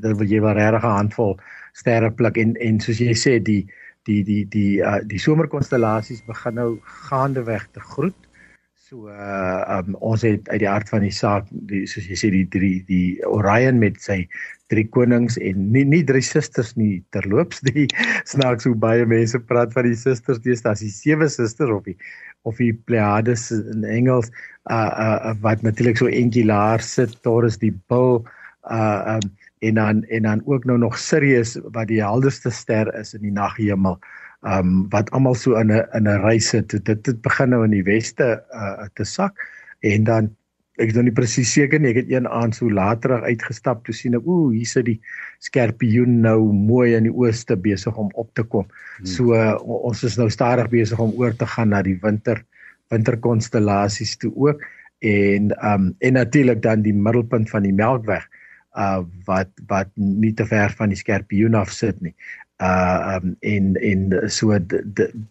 dan 0.00 0.16
wil 0.16 0.26
jy 0.26 0.40
wel 0.40 0.54
regtig 0.54 0.84
'n 0.84 0.96
handvol 0.96 1.38
sterre 1.72 2.10
pluk 2.10 2.36
en 2.36 2.54
en 2.56 2.80
soos 2.80 2.98
jy 2.98 3.14
sê 3.14 3.42
die 3.42 3.66
die 4.08 4.22
die 4.24 4.44
die 4.48 4.80
uh, 4.80 4.98
die 5.04 5.20
somerkonstellasies 5.22 6.24
begin 6.26 6.58
nou 6.60 6.70
gaandeweg 7.08 7.68
te 7.76 7.84
groet. 7.92 8.16
So 8.88 9.10
uh 9.12 9.64
um, 9.78 9.96
ons 10.00 10.22
het 10.24 10.48
uit 10.48 10.62
die 10.62 10.70
hart 10.70 10.88
van 10.88 11.04
die 11.04 11.12
saak 11.12 11.48
die 11.68 11.82
soos 11.90 12.06
jy 12.08 12.16
sê 12.16 12.30
die 12.32 12.46
drie 12.48 12.78
die 12.88 13.18
Orion 13.28 13.76
met 13.82 14.00
sy 14.00 14.22
drie 14.72 14.86
konings 14.96 15.36
en 15.44 15.66
nie 15.74 15.84
nie 15.84 16.00
drie 16.08 16.24
susters 16.24 16.72
nie 16.80 17.02
terloops 17.12 17.60
die 17.68 17.84
snaaks 18.32 18.64
hoe 18.68 18.72
baie 18.86 19.04
mense 19.08 19.40
praat 19.50 19.76
van 19.76 19.90
die 19.90 19.98
susters 19.98 20.40
dis 20.46 20.64
as 20.64 20.80
die 20.84 20.92
sewe 20.94 21.28
susters 21.28 21.74
of 21.74 21.84
die 21.84 21.98
of 22.48 22.56
die 22.62 22.72
Pleiades 22.88 23.50
in 23.52 23.84
Engels 23.84 24.32
uh 24.72 24.88
uh 24.88 25.36
wat 25.44 25.64
natuurlik 25.68 26.00
so 26.00 26.08
enkelaar 26.08 26.80
sit 26.84 27.12
Taurus 27.28 27.60
die 27.60 27.74
bil 27.92 28.24
uh 28.72 29.18
um 29.18 29.28
en 29.58 29.74
dan 29.74 30.04
en 30.04 30.22
dan 30.22 30.42
ook 30.44 30.64
nou 30.64 30.78
nog 30.78 30.98
Sirius 30.98 31.58
wat 31.72 31.88
die 31.88 32.02
helderste 32.02 32.50
ster 32.50 32.94
is 32.94 33.14
in 33.14 33.22
die 33.26 33.34
naghemel. 33.34 33.98
Um 34.46 34.86
wat 34.92 35.10
almal 35.10 35.34
so 35.34 35.58
in 35.58 35.72
'n 35.72 35.86
in 35.94 36.08
'n 36.08 36.20
reis 36.22 36.48
sit. 36.48 36.68
Dit 36.84 37.04
dit 37.04 37.20
begin 37.22 37.50
nou 37.50 37.64
in 37.64 37.70
die 37.70 37.82
weste 37.82 38.44
uh 38.54 38.86
te 38.94 39.04
sak 39.04 39.34
en 39.80 40.04
dan 40.04 40.36
ek 40.78 40.88
is 40.88 40.94
nou 40.94 41.02
nie 41.02 41.14
presies 41.14 41.52
seker 41.52 41.80
nie. 41.80 41.90
Ek 41.90 41.96
het 42.04 42.10
een 42.10 42.28
aand 42.28 42.54
so 42.54 42.70
later 42.70 43.22
uitgestap 43.22 43.84
toe 43.84 43.94
sien 43.94 44.14
ek 44.14 44.26
ooh 44.26 44.52
hier 44.54 44.66
sit 44.66 44.84
die 44.84 45.00
skorpioen 45.38 46.20
nou 46.20 46.52
mooi 46.52 46.94
in 46.94 47.02
die 47.02 47.14
ooste 47.14 47.56
besig 47.56 47.96
om 47.96 48.10
op 48.14 48.30
te 48.34 48.42
kom. 48.42 48.66
Hmm. 48.98 49.06
So 49.06 49.34
uh, 49.34 49.58
ons 49.64 50.04
is 50.04 50.16
nou 50.16 50.30
stadig 50.30 50.70
besig 50.70 50.98
om 50.98 51.12
oor 51.18 51.34
te 51.34 51.46
gaan 51.46 51.68
na 51.68 51.82
die 51.82 51.98
winter 52.02 52.44
winterkonstellasies 52.90 54.16
toe 54.16 54.32
ook 54.34 54.62
en 54.98 55.52
um 55.66 55.94
en 55.98 56.12
natuurlik 56.12 56.62
dan 56.62 56.82
die 56.82 56.94
middelpunt 56.94 57.50
van 57.50 57.62
die 57.62 57.72
Melkweg 57.74 58.24
uh 58.78 59.02
wat 59.26 59.50
wat 59.70 59.90
nie 59.96 60.34
te 60.34 60.46
ver 60.46 60.74
van 60.78 60.92
die 60.94 61.00
skorpioen 61.00 61.58
af 61.58 61.72
sit 61.74 62.00
nie. 62.00 62.14
Uh 62.62 63.18
um 63.18 63.36
en 63.40 63.74
en 63.76 64.30
so 64.30 64.58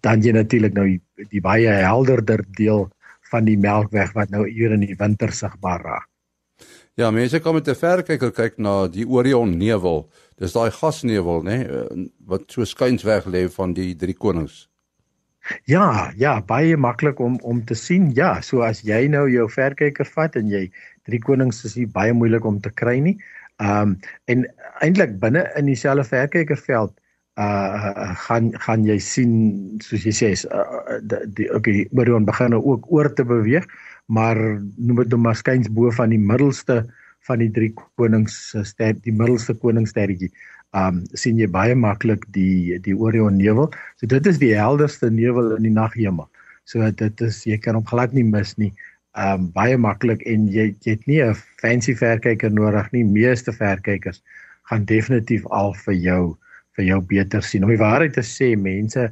dan 0.01 0.21
jy 0.23 0.36
natuurlik 0.36 0.73
nou 0.73 0.86
die, 0.88 1.01
die 1.31 1.41
baie 1.41 1.79
helderder 1.83 2.43
deel 2.60 2.88
van 3.31 3.47
die 3.47 3.57
melkweg 3.57 4.13
wat 4.15 4.29
nou 4.31 4.45
hier 4.47 4.71
in 4.75 4.86
die 4.86 4.95
winter 4.99 5.31
sigbaar 5.31 5.83
raak. 5.83 6.07
Ja, 6.97 7.12
mense 7.12 7.39
kom 7.39 7.53
met 7.53 7.67
'n 7.67 7.75
verkyker 7.75 8.31
kyk 8.31 8.57
na 8.57 8.88
die 8.88 9.05
Orion 9.05 9.57
nevel. 9.57 10.10
Dis 10.38 10.53
daai 10.53 10.71
gasnevel, 10.71 11.43
nê, 11.43 11.57
nee, 11.67 12.10
wat 12.25 12.51
so 12.51 12.65
skuinsweg 12.65 13.25
lê 13.25 13.49
van 13.49 13.73
die 13.73 13.95
drie 13.95 14.15
konings. 14.17 14.67
Ja, 15.65 16.12
ja, 16.17 16.41
baie 16.41 16.77
maklik 16.77 17.19
om 17.19 17.39
om 17.41 17.63
te 17.65 17.75
sien. 17.75 18.12
Ja, 18.15 18.41
so 18.41 18.62
as 18.62 18.81
jy 18.81 19.07
nou 19.07 19.29
jou 19.29 19.47
verkyker 19.49 20.10
vat 20.15 20.36
en 20.36 20.49
jy 20.49 20.71
drie 21.07 21.19
konings 21.19 21.63
is 21.65 21.75
nie 21.75 21.88
baie 21.88 22.13
moeilik 22.13 22.45
om 22.45 22.60
te 22.62 22.69
kry 22.69 22.99
nie. 22.99 23.17
Ehm 23.58 23.93
um, 23.93 23.98
en 24.26 24.46
eintlik 24.86 25.20
binne 25.20 25.48
in 25.58 25.65
dieselfde 25.65 26.06
verkykerveld 26.08 26.93
uh 27.38 28.13
gaan 28.26 28.52
gaan 28.65 28.86
jy 28.86 28.98
sien 29.02 29.34
soos 29.86 30.06
jy 30.06 30.13
sê 30.13 30.30
uh, 30.50 30.98
die, 31.02 31.20
die 31.38 31.50
okay 31.54 31.86
Orion 31.93 32.26
begin 32.26 32.54
nou 32.54 32.63
ook 32.65 32.86
oor 32.93 33.10
te 33.13 33.26
beweeg 33.26 33.65
maar 34.08 34.38
noem 34.78 35.04
dit 35.04 35.13
nou 35.13 35.20
maar 35.22 35.38
skuins 35.38 35.70
bo 35.70 35.91
van 35.91 36.13
die 36.13 36.22
middelste 36.22 36.86
van 37.28 37.43
die 37.43 37.52
drie 37.52 37.72
konings 38.00 38.38
ster 38.63 38.96
die 39.04 39.13
middelste 39.13 39.56
koningssterretjie. 39.62 40.32
Um 40.78 41.04
sien 41.17 41.39
jy 41.39 41.48
baie 41.52 41.76
maklik 41.76 42.26
die 42.36 42.80
die 42.84 42.96
Orion 42.96 43.38
nevel. 43.39 43.70
So 44.00 44.08
dit 44.08 44.28
is 44.32 44.39
die 44.39 44.54
helderste 44.56 45.12
nevel 45.12 45.56
in 45.58 45.67
die 45.67 45.74
naghemel. 45.74 46.30
So 46.67 46.88
dit 46.91 47.22
is 47.24 47.43
jy 47.48 47.60
kan 47.63 47.80
hom 47.80 47.88
glad 47.88 48.15
nie 48.15 48.26
mis 48.28 48.56
nie 48.58 48.74
um 49.17 49.47
baie 49.53 49.77
maklik 49.77 50.21
en 50.30 50.47
jy 50.53 50.69
jy 50.86 50.95
het 50.95 51.08
nie 51.08 51.21
'n 51.23 51.36
fancy 51.62 51.95
verkyker 51.95 52.51
nodig 52.51 52.91
nie. 52.93 53.03
Meeste 53.03 53.51
verkykers 53.51 54.21
gaan 54.69 54.86
definitief 54.86 55.45
al 55.47 55.73
vir 55.73 55.93
jou 55.93 56.38
vir 56.77 56.86
jou 56.86 57.01
beter 57.01 57.41
sien. 57.41 57.63
Om 57.63 57.69
die 57.69 57.82
waarheid 57.82 58.13
te 58.13 58.21
sê, 58.21 58.56
mense 58.56 59.10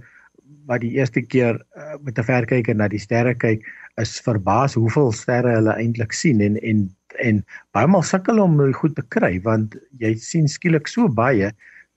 wat 0.69 0.81
die 0.81 0.93
eerste 0.97 1.21
keer 1.21 1.57
uh, 1.77 1.97
met 2.03 2.19
'n 2.19 2.23
verkyker 2.23 2.75
na 2.75 2.87
die 2.87 3.01
sterre 3.01 3.33
kyk 3.33 3.65
is 4.01 4.19
verbaas 4.19 4.75
hoeveel 4.75 5.11
sterre 5.11 5.55
hulle 5.55 5.73
eintlik 5.73 6.13
sien 6.13 6.41
en 6.41 6.57
en 6.61 6.89
en 7.23 7.43
baie 7.71 7.87
maal 7.87 8.03
sukkel 8.03 8.41
om 8.43 8.57
goed 8.73 8.95
te 8.95 9.05
kry 9.15 9.39
want 9.43 9.75
jy 9.99 10.15
sien 10.19 10.47
skielik 10.47 10.87
so 10.87 11.07
baie 11.07 11.51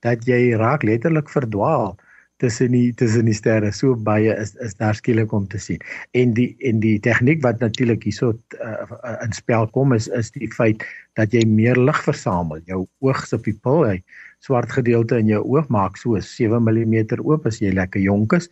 dat 0.07 0.27
jy 0.29 0.55
raak 0.61 0.85
letterlik 0.87 1.29
verdwaal 1.29 1.97
tussen 2.39 2.73
die 2.73 2.95
tussen 2.95 3.27
die 3.27 3.35
sterre 3.35 3.71
so 3.75 3.97
baie 4.09 4.35
is 4.39 4.55
is 4.63 4.77
daar 4.79 4.95
skielik 4.95 5.33
om 5.35 5.47
te 5.51 5.59
sien. 5.59 5.83
En 6.15 6.35
die 6.37 6.53
en 6.71 6.81
die 6.81 6.99
tegniek 7.03 7.43
wat 7.43 7.59
natuurlik 7.63 8.07
hierso 8.07 8.31
uh, 8.63 9.17
in 9.25 9.35
spel 9.35 9.67
kom 9.75 9.93
is 9.97 10.09
is 10.21 10.31
die 10.37 10.51
feit 10.55 10.85
dat 11.19 11.35
jy 11.35 11.43
meer 11.51 11.79
lig 11.79 12.01
versamel. 12.07 12.63
Jou 12.71 12.85
oog 13.03 13.25
se 13.27 13.41
pupil, 13.43 13.85
hy 13.91 13.99
swart 14.47 14.71
gedeelte 14.73 15.19
in 15.19 15.33
jou 15.35 15.43
oog 15.43 15.69
maak 15.75 15.99
so 15.99 16.21
7 16.23 16.63
mm 16.63 17.19
oop 17.25 17.47
as 17.51 17.61
jy 17.63 17.75
lekker 17.75 18.03
jonk 18.07 18.39
is. 18.39 18.49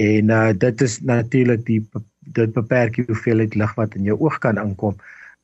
En 0.00 0.30
uh, 0.30 0.52
dit 0.52 0.84
is 0.88 1.00
natuurlik 1.00 1.64
die 1.66 1.80
dit 2.36 2.52
beperk 2.54 3.00
die 3.00 3.08
hoeveelheid 3.08 3.56
lig 3.56 3.76
wat 3.80 3.96
in 3.96 4.04
jou 4.12 4.20
oog 4.20 4.38
kan 4.44 4.60
inkom. 4.60 4.98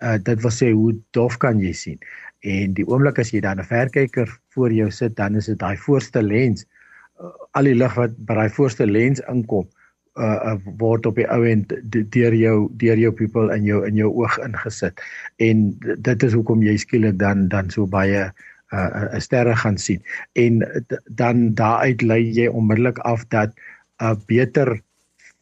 Uh, 0.05 0.19
dit 0.23 0.43
wil 0.45 0.53
sê 0.55 0.73
hoe 0.77 0.93
dof 1.17 1.41
kan 1.41 1.61
jy 1.61 1.73
sien? 1.73 1.99
En 2.45 2.75
die 2.77 2.85
oomblik 2.87 3.19
as 3.19 3.33
jy 3.33 3.41
dan 3.41 3.59
'n 3.59 3.67
verkyker 3.67 4.29
voor 4.55 4.73
jou 4.73 4.91
sit, 4.91 5.17
dan 5.17 5.35
is 5.41 5.49
dit 5.49 5.59
daai 5.59 5.77
voorste 5.77 6.23
lens 6.23 6.63
uh, 6.63 6.78
al 7.59 7.69
die 7.71 7.77
lig 7.77 7.95
wat 7.99 8.17
by 8.27 8.39
daai 8.39 8.55
voorste 8.57 8.87
lens 8.87 9.23
inkom 9.33 9.67
uh, 10.19 10.53
uh 10.53 10.57
word 10.83 11.07
op 11.07 11.17
die 11.21 11.29
ou 11.35 11.43
end 11.47 11.73
deur 12.17 12.35
jou 12.35 12.57
deur 12.83 12.99
jou 12.99 13.13
pupil 13.13 13.55
in 13.55 13.65
jou 13.69 13.85
in 13.87 13.97
jou 13.97 14.11
oog 14.11 14.39
ingesit 14.47 15.01
en 15.49 15.71
dit 16.11 16.29
is 16.29 16.37
hoekom 16.37 16.63
jy 16.63 16.77
skielik 16.79 17.19
dan 17.19 17.49
dan 17.49 17.71
so 17.75 17.87
baie 17.87 18.27
uh, 18.27 18.89
uh 18.89 19.19
sterre 19.19 19.57
gaan 19.57 19.79
sien 19.79 20.03
en 20.35 20.63
dan 21.23 21.55
daaruit 21.55 22.03
lei 22.03 22.23
jy 22.23 22.49
onmiddellik 22.49 22.99
af 22.99 23.27
dat 23.29 23.55
'n 23.99 24.13
uh, 24.13 24.17
beter 24.27 24.79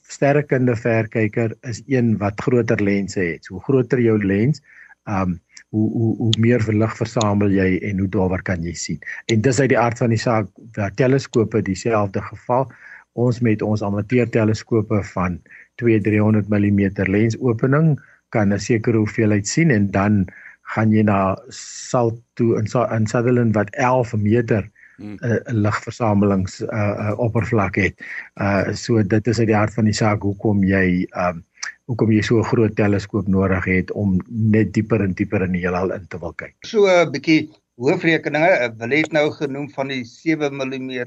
sterrekunde 0.09 0.77
verkyker 0.77 1.55
is 1.63 1.83
een 1.87 2.17
wat 2.19 2.41
groter 2.41 2.83
lense 2.83 3.21
het. 3.21 3.45
So 3.45 3.59
groter 3.59 4.01
jou 4.01 4.19
lens, 4.23 4.63
um 5.07 5.41
hoe 5.75 5.91
hoe 5.93 6.17
hoe 6.17 6.33
meer 6.39 6.63
verlig 6.63 6.97
versamel 6.97 7.51
jy 7.51 7.69
en 7.89 7.99
hoe 7.99 8.09
daaroor 8.09 8.43
kan 8.43 8.63
jy 8.63 8.75
sien. 8.75 9.01
En 9.33 9.41
dis 9.41 9.61
uit 9.61 9.73
die 9.73 9.79
aard 9.79 9.99
van 9.99 10.15
die 10.15 10.21
saak 10.21 10.51
dat 10.79 10.97
teleskope 10.97 11.63
dieselfde 11.63 12.23
geval. 12.31 12.69
Ons 13.13 13.41
met 13.41 13.63
ons 13.63 13.83
amateur 13.83 14.29
teleskope 14.31 15.03
van 15.15 15.41
2-300 15.83 16.51
mm 16.53 16.83
lens 17.09 17.39
opening 17.41 17.97
kan 18.29 18.53
'n 18.53 18.61
sekere 18.61 18.99
hoeveelheid 18.99 19.49
sien 19.49 19.71
en 19.71 19.91
dan 19.91 20.27
gaan 20.75 20.93
jy 20.93 21.03
na 21.03 21.39
Salt 21.49 22.21
toe 22.35 22.57
in 22.59 22.67
in 22.91 23.07
Sutherland 23.07 23.55
wat 23.55 23.71
11 23.71 24.17
meter 24.17 24.63
'n 24.99 25.03
hmm. 25.03 25.17
uh, 25.21 25.41
ligversamelings 25.45 26.61
uh, 26.61 26.69
uh, 26.73 27.19
oppervlak 27.19 27.75
het. 27.75 27.95
Uh 28.41 28.73
so 28.73 29.03
dit 29.03 29.27
is 29.27 29.39
uit 29.39 29.47
die 29.47 29.57
hart 29.57 29.75
van 29.75 29.85
die 29.85 29.95
saak 29.95 30.23
hoekom 30.23 30.65
jy 30.65 31.07
um 31.13 31.37
uh, 31.37 31.43
hoekom 31.87 32.11
jy 32.13 32.23
so 32.23 32.39
'n 32.39 32.51
groot 32.51 32.75
teleskoop 32.77 33.29
nodig 33.29 33.65
het 33.65 33.93
om 33.93 34.19
net 34.29 34.73
dieper 34.75 35.03
en 35.03 35.15
dieper 35.15 35.43
in 35.43 35.53
die 35.53 35.63
heelal 35.63 35.93
in 35.93 36.07
te 36.09 36.19
wil 36.19 36.33
kyk. 36.33 36.55
So 36.65 36.87
'n 36.87 37.13
bietjie 37.13 37.51
hoofrekeninge, 37.77 38.75
wil 38.79 38.91
het 38.91 39.13
nou 39.13 39.31
genoem 39.31 39.71
van 39.71 39.89
die 39.89 40.05
7 40.05 40.55
mm 40.55 41.07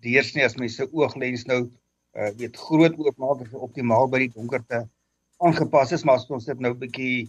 deursnee 0.00 0.44
as 0.44 0.56
mens 0.56 0.76
se 0.76 0.88
ooglens 0.92 1.44
nou 1.46 1.68
uh, 2.16 2.30
weet 2.38 2.56
groot 2.56 2.96
oopmaak 2.98 3.44
is 3.44 3.52
optimaal 3.52 4.08
by 4.08 4.24
die 4.24 4.32
donkerte 4.34 4.88
aangepas 5.38 5.92
is, 5.92 6.04
maar 6.04 6.20
as 6.20 6.28
ons 6.30 6.48
dit 6.48 6.60
nou 6.60 6.72
bietjie 6.74 7.28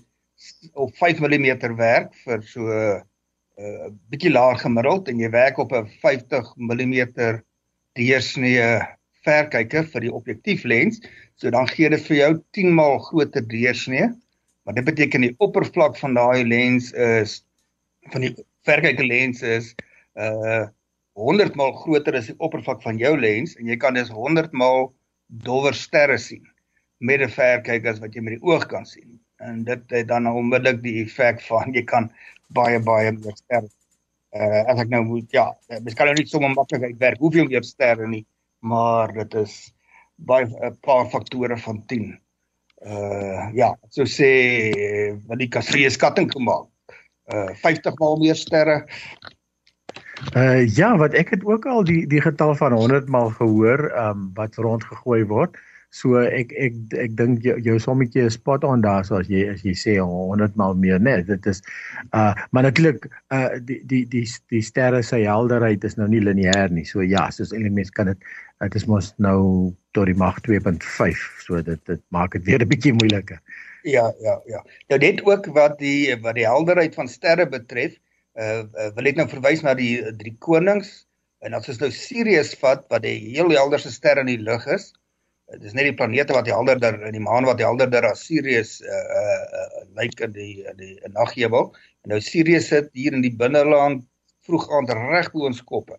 op 0.73 0.95
5 0.95 1.19
mm 1.19 1.75
werk 1.77 2.15
vir 2.23 2.41
so 2.43 2.61
'n 2.67 2.71
uh, 2.71 3.01
uh, 3.59 3.91
bietjie 4.09 4.31
laag 4.31 4.61
gemiddeld 4.61 5.07
en 5.07 5.19
jy 5.19 5.29
werk 5.29 5.57
op 5.57 5.73
'n 5.73 5.87
50 6.01 6.55
mm 6.57 6.95
deursnee 7.99 8.79
verkyker 9.25 9.85
vir 9.93 10.01
die 10.01 10.13
objektieflens, 10.13 11.01
So 11.41 11.49
dan 11.49 11.65
gee 11.73 11.89
dit 11.89 12.03
vir 12.05 12.17
jou 12.17 12.33
10 12.53 12.75
maal 12.77 12.99
groter 13.01 13.41
deursnee. 13.49 14.11
Wat 14.69 14.75
dit 14.77 14.85
beteken 14.85 15.23
die 15.25 15.33
oppervlak 15.41 15.95
van 15.97 16.13
daai 16.13 16.43
lens 16.45 16.91
is 16.93 17.39
van 18.13 18.21
die 18.27 18.29
verkyker 18.69 19.07
lens 19.09 19.41
is 19.41 19.71
uh 20.21 20.67
100 21.17 21.57
maal 21.59 21.73
groter 21.81 22.15
as 22.15 22.29
die 22.29 22.37
oppervlak 22.45 22.79
van 22.85 22.99
jou 23.01 23.11
lens 23.19 23.55
en 23.57 23.67
jy 23.67 23.75
kan 23.81 23.97
dus 23.97 24.13
100 24.13 24.53
maal 24.55 24.91
dowwer 25.43 25.75
sterre 25.75 26.19
sien 26.21 26.45
met 27.01 27.25
'n 27.25 27.33
verkyker 27.33 27.89
as 27.91 27.99
wat 28.05 28.13
jy 28.15 28.21
met 28.21 28.37
die 28.37 28.45
oog 28.45 28.67
kan 28.69 28.85
sien. 28.85 29.17
En 29.41 29.63
dit 29.65 29.81
het 29.97 30.07
dan 30.07 30.29
onmiddellik 30.29 30.83
die 30.85 31.01
effek 31.01 31.41
van 31.49 31.73
jy 31.73 31.83
kan 31.89 32.11
baie 32.53 32.79
baie 32.79 33.11
meer 33.17 33.35
sterre 33.35 33.69
uh 34.37 34.61
as 34.69 34.85
ek 34.85 34.93
nou 34.93 35.03
moet 35.03 35.31
ja, 35.33 35.49
kan 35.97 36.05
nou 36.05 36.15
nie 36.15 36.29
sommer 36.29 36.53
maklik 36.53 36.83
uitwerk 36.83 37.19
hoeveel 37.19 37.49
meer 37.49 37.65
sterre 37.65 38.07
nie, 38.07 38.25
maar 38.61 39.13
dit 39.13 39.33
is 39.41 39.73
baie 40.15 40.45
'n 40.45 40.77
paar 40.81 41.05
faktore 41.09 41.57
van 41.57 41.83
10. 41.85 42.19
Uh 42.81 43.49
ja, 43.53 43.75
so 43.89 44.05
sê 44.05 44.31
wat 45.27 45.37
die 45.37 45.49
kasrie 45.49 45.89
skatting 45.89 46.31
gemaak. 46.31 46.67
Uh 47.29 47.53
50 47.61 47.97
maal 47.99 48.17
meer 48.17 48.35
sterre. 48.35 48.85
Uh 50.35 50.65
ja, 50.65 50.97
wat 50.97 51.13
ek 51.13 51.29
het 51.29 51.45
ook 51.45 51.65
al 51.65 51.83
die 51.83 52.05
die 52.07 52.21
getal 52.21 52.55
van 52.55 52.73
100 52.73 53.09
maal 53.09 53.29
gehoor, 53.29 53.89
um 53.97 54.31
wat 54.33 54.55
rondgegooi 54.55 55.25
word. 55.25 55.57
So 55.91 56.21
ek 56.23 56.53
ek 56.55 56.75
ek 56.95 57.15
dink 57.19 57.41
jou, 57.43 57.57
jou 57.59 57.77
sommetjie 57.83 58.23
is 58.23 58.37
spot 58.39 58.63
on 58.63 58.81
daar 58.81 59.03
so 59.03 59.17
as 59.19 59.27
jy 59.27 59.43
as 59.51 59.65
jy 59.65 59.73
sê 59.75 59.97
100 59.99 60.55
maal 60.55 60.77
meer 60.79 61.01
net. 61.03 61.25
Dit 61.27 61.45
is 61.45 61.59
uh 62.15 62.33
maar 62.51 62.63
natuurlik 62.63 63.09
uh 63.29 63.59
die 63.59 63.81
die 63.85 64.05
die 64.09 64.25
die 64.49 64.61
sterre 64.61 65.03
se 65.03 65.19
helderheid 65.19 65.83
is 65.83 65.97
nou 65.99 66.07
nie 66.07 66.23
lineêr 66.23 66.71
nie. 66.71 66.85
So 66.85 67.03
ja, 67.03 67.27
soos 67.29 67.51
elements 67.51 67.91
kan 67.91 68.13
dit 68.13 68.31
dit 68.61 68.75
is 68.77 68.85
mos 68.85 69.11
nou 69.17 69.73
tot 69.95 70.07
die 70.09 70.17
mag 70.17 70.37
2.5 70.45 71.21
so 71.45 71.61
dit 71.65 71.81
dit 71.89 72.01
maak 72.13 72.35
dit 72.37 72.45
weer 72.45 72.61
'n 72.61 72.69
bietjie 72.69 72.93
moeiliker. 72.93 73.41
Ja, 73.83 74.13
ja, 74.21 74.41
ja. 74.45 74.63
Nou 74.87 74.99
net 74.99 75.23
ook 75.25 75.45
wat 75.57 75.79
die 75.79 76.15
wat 76.21 76.35
die 76.35 76.45
helderheid 76.45 76.95
van 76.95 77.07
sterre 77.07 77.47
betref, 77.49 77.97
uh, 78.37 78.63
uh 78.63 78.89
wil 78.95 79.09
ek 79.09 79.17
nou 79.17 79.27
verwys 79.27 79.63
na 79.65 79.73
die 79.73 79.97
drie 80.17 80.35
konings 80.39 81.07
en 81.41 81.53
as 81.53 81.69
ons 81.69 81.81
nou 81.81 81.91
Sirius 81.91 82.53
vat 82.61 82.85
wat 82.89 83.01
die 83.01 83.17
heel 83.33 83.49
helderste 83.49 83.91
ster 83.91 84.21
in 84.21 84.29
die 84.29 84.37
lug 84.37 84.67
is, 84.67 84.93
dit 85.51 85.63
is 85.63 85.73
net 85.73 85.89
die 85.89 85.97
planete 85.97 86.33
wat 86.33 86.47
helderder 86.47 87.01
in 87.01 87.17
die 87.17 87.23
maan 87.23 87.49
wat 87.49 87.59
helderder 87.59 88.05
as 88.11 88.25
Sirius 88.27 88.79
uh 88.81 89.05
uh, 89.21 89.43
uh 89.61 89.83
lyk 89.97 90.21
in 90.21 90.31
die 90.37 90.63
in 90.69 90.77
die 90.77 90.95
naghemel. 91.17 91.73
En 92.05 92.13
nou 92.13 92.21
Sirius 92.21 92.69
sit 92.69 92.93
hier 92.93 93.13
in 93.13 93.25
die 93.25 93.35
binneland 93.35 94.05
vroeg 94.45 94.69
aand 94.69 94.93
reg 94.93 95.31
bo 95.33 95.49
ons 95.49 95.63
koppe. 95.63 95.97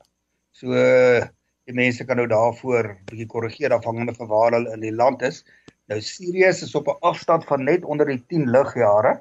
So 0.55 0.71
uh, 0.71 1.27
die 1.73 1.81
mense 1.81 2.05
kan 2.07 2.21
nou 2.21 2.29
daarvoor 2.31 2.93
bietjie 3.09 3.29
korrigeer 3.33 3.75
afhangende 3.75 4.15
van 4.17 4.31
waar 4.31 4.57
hulle 4.57 4.73
in 4.77 4.85
die 4.85 4.95
land 4.95 5.25
is. 5.27 5.43
Nou 5.91 5.99
Sirius 6.05 6.63
is 6.63 6.75
op 6.79 6.89
'n 6.89 7.01
afstand 7.01 7.45
van 7.49 7.65
net 7.65 7.85
onder 7.85 8.07
die 8.07 8.23
10 8.29 8.51
ligjare. 8.51 9.21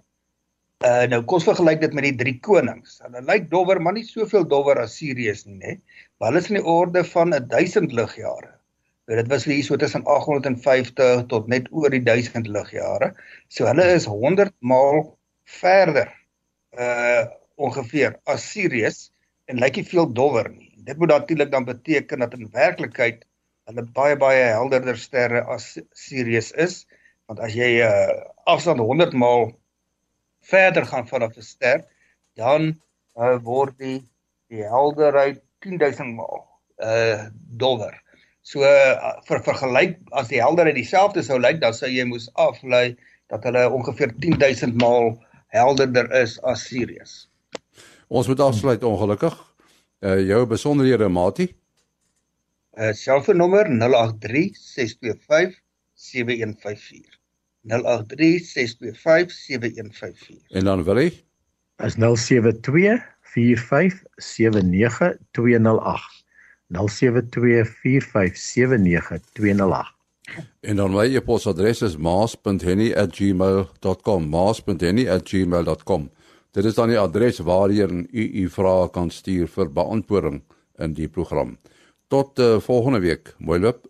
Uh 0.86 1.06
nou 1.08 1.22
kos 1.24 1.44
vergelyk 1.46 1.82
dit 1.82 1.94
met 1.94 2.04
die 2.04 2.16
drie 2.24 2.40
konings. 2.40 3.00
Hulle 3.06 3.22
lyk 3.22 3.50
dowwer, 3.52 3.82
maar 3.82 3.94
nie 3.94 4.06
soveel 4.06 4.48
dowwer 4.48 4.80
as 4.82 4.98
Sirius 4.98 5.46
nie, 5.46 5.58
né? 5.58 5.80
Maar 6.18 6.32
hulle 6.32 6.42
is 6.42 6.50
in 6.50 6.60
die 6.60 6.66
orde 6.66 7.04
van 7.04 7.32
1000 7.32 7.94
ligjare. 7.94 8.56
So 9.08 9.16
dit 9.16 9.28
was 9.28 9.46
hier 9.46 9.64
so 9.64 9.76
tussen 9.78 10.06
850 10.06 11.28
tot 11.28 11.48
net 11.48 11.68
oor 11.72 11.90
die 11.90 12.04
1000 12.04 12.48
ligjare. 12.48 13.14
So 13.50 13.66
hulle 13.66 13.86
is 13.94 14.06
100 14.06 14.54
maal 14.60 15.18
verder 15.46 16.10
uh 16.78 17.28
ongeveer 17.62 18.16
as 18.26 18.46
Sirius 18.52 19.12
en 19.46 19.60
lyk 19.62 19.76
nie 19.76 19.86
veel 19.86 20.08
dowwer 20.14 20.50
nie. 20.50 20.71
Dit 20.86 20.98
moet 20.98 21.08
natuurlik 21.08 21.52
dan 21.52 21.65
beteken 21.65 22.20
dat 22.20 22.34
in 22.34 22.50
werklikheid 22.52 23.26
hulle 23.70 23.86
baie 23.96 24.17
baie 24.17 24.44
helderder 24.44 24.98
sterre 24.98 25.44
as 25.54 25.78
Sirius 25.94 26.52
is, 26.52 26.86
want 27.30 27.39
as 27.39 27.54
jy 27.54 27.80
'n 27.80 27.88
uh, 27.88 28.22
afstand 28.46 28.80
100 28.80 29.13
maal 29.13 29.52
verder 30.41 30.86
gaan 30.86 31.08
vanaf 31.08 31.38
'n 31.38 31.41
ster, 31.41 31.86
dan 32.34 32.82
uh, 33.15 33.38
word 33.44 33.78
die 33.78 34.02
die 34.50 34.63
helderheid 34.63 35.41
10000 35.60 36.15
maal 36.15 36.48
uh 36.82 37.30
dowwer. 37.62 37.96
So 38.41 38.65
uh, 38.65 39.22
vir 39.28 39.44
vergelyk 39.46 40.00
as 40.12 40.28
die 40.28 40.41
helderheid 40.41 40.76
dieselfde 40.76 41.24
sou 41.24 41.39
lyk, 41.39 41.62
dan 41.62 41.74
sou 41.74 41.89
jy 41.89 42.04
moes 42.10 42.30
aflei 42.34 42.98
dat 43.30 43.44
hulle 43.44 43.70
ongeveer 43.70 44.12
10000 44.20 44.76
maal 44.82 45.13
helderder 45.54 46.10
is 46.12 46.39
as 46.44 46.65
Sirius. 46.67 47.30
Ons 48.08 48.28
moet 48.28 48.39
afsluit 48.39 48.84
ongelukkig. 48.84 49.51
Uh 50.02 50.18
jou 50.26 50.46
besonderhede 50.50 51.08
Mati? 51.08 51.46
Uh 52.78 52.94
selfoonnommer 52.94 53.70
083 53.70 54.50
625 54.54 55.62
7154. 55.94 57.20
083 57.62 58.40
625 58.40 59.32
7154. 59.32 60.58
En 60.58 60.66
dan 60.66 60.84
wil 60.84 61.04
jy? 61.04 61.12
Is 61.86 61.98
072 61.98 62.98
45 63.22 64.02
79 64.18 65.18
208. 65.32 66.22
0724579208. 66.72 66.80
En 70.62 70.76
dan 70.76 70.92
my 70.92 71.16
e-posadres 71.16 71.82
is 71.82 71.98
maas.henny@gmail.com. 71.98 74.30
maas.henny@gmail.com. 74.30 76.12
Dit 76.52 76.66
is 76.68 76.76
dan 76.76 76.90
die 76.92 77.00
adres 77.00 77.40
waarheen 77.48 78.08
u 78.12 78.24
u 78.44 78.50
vrae 78.52 78.90
kan 78.92 79.10
stuur 79.10 79.48
vir 79.48 79.70
beantwoording 79.72 80.42
in 80.84 80.94
die 80.98 81.08
program. 81.08 81.56
Tot 82.12 82.40
uh, 82.40 82.60
volgende 82.60 83.00
week. 83.00 83.36
Mooi 83.40 83.60
loop. 83.60 83.88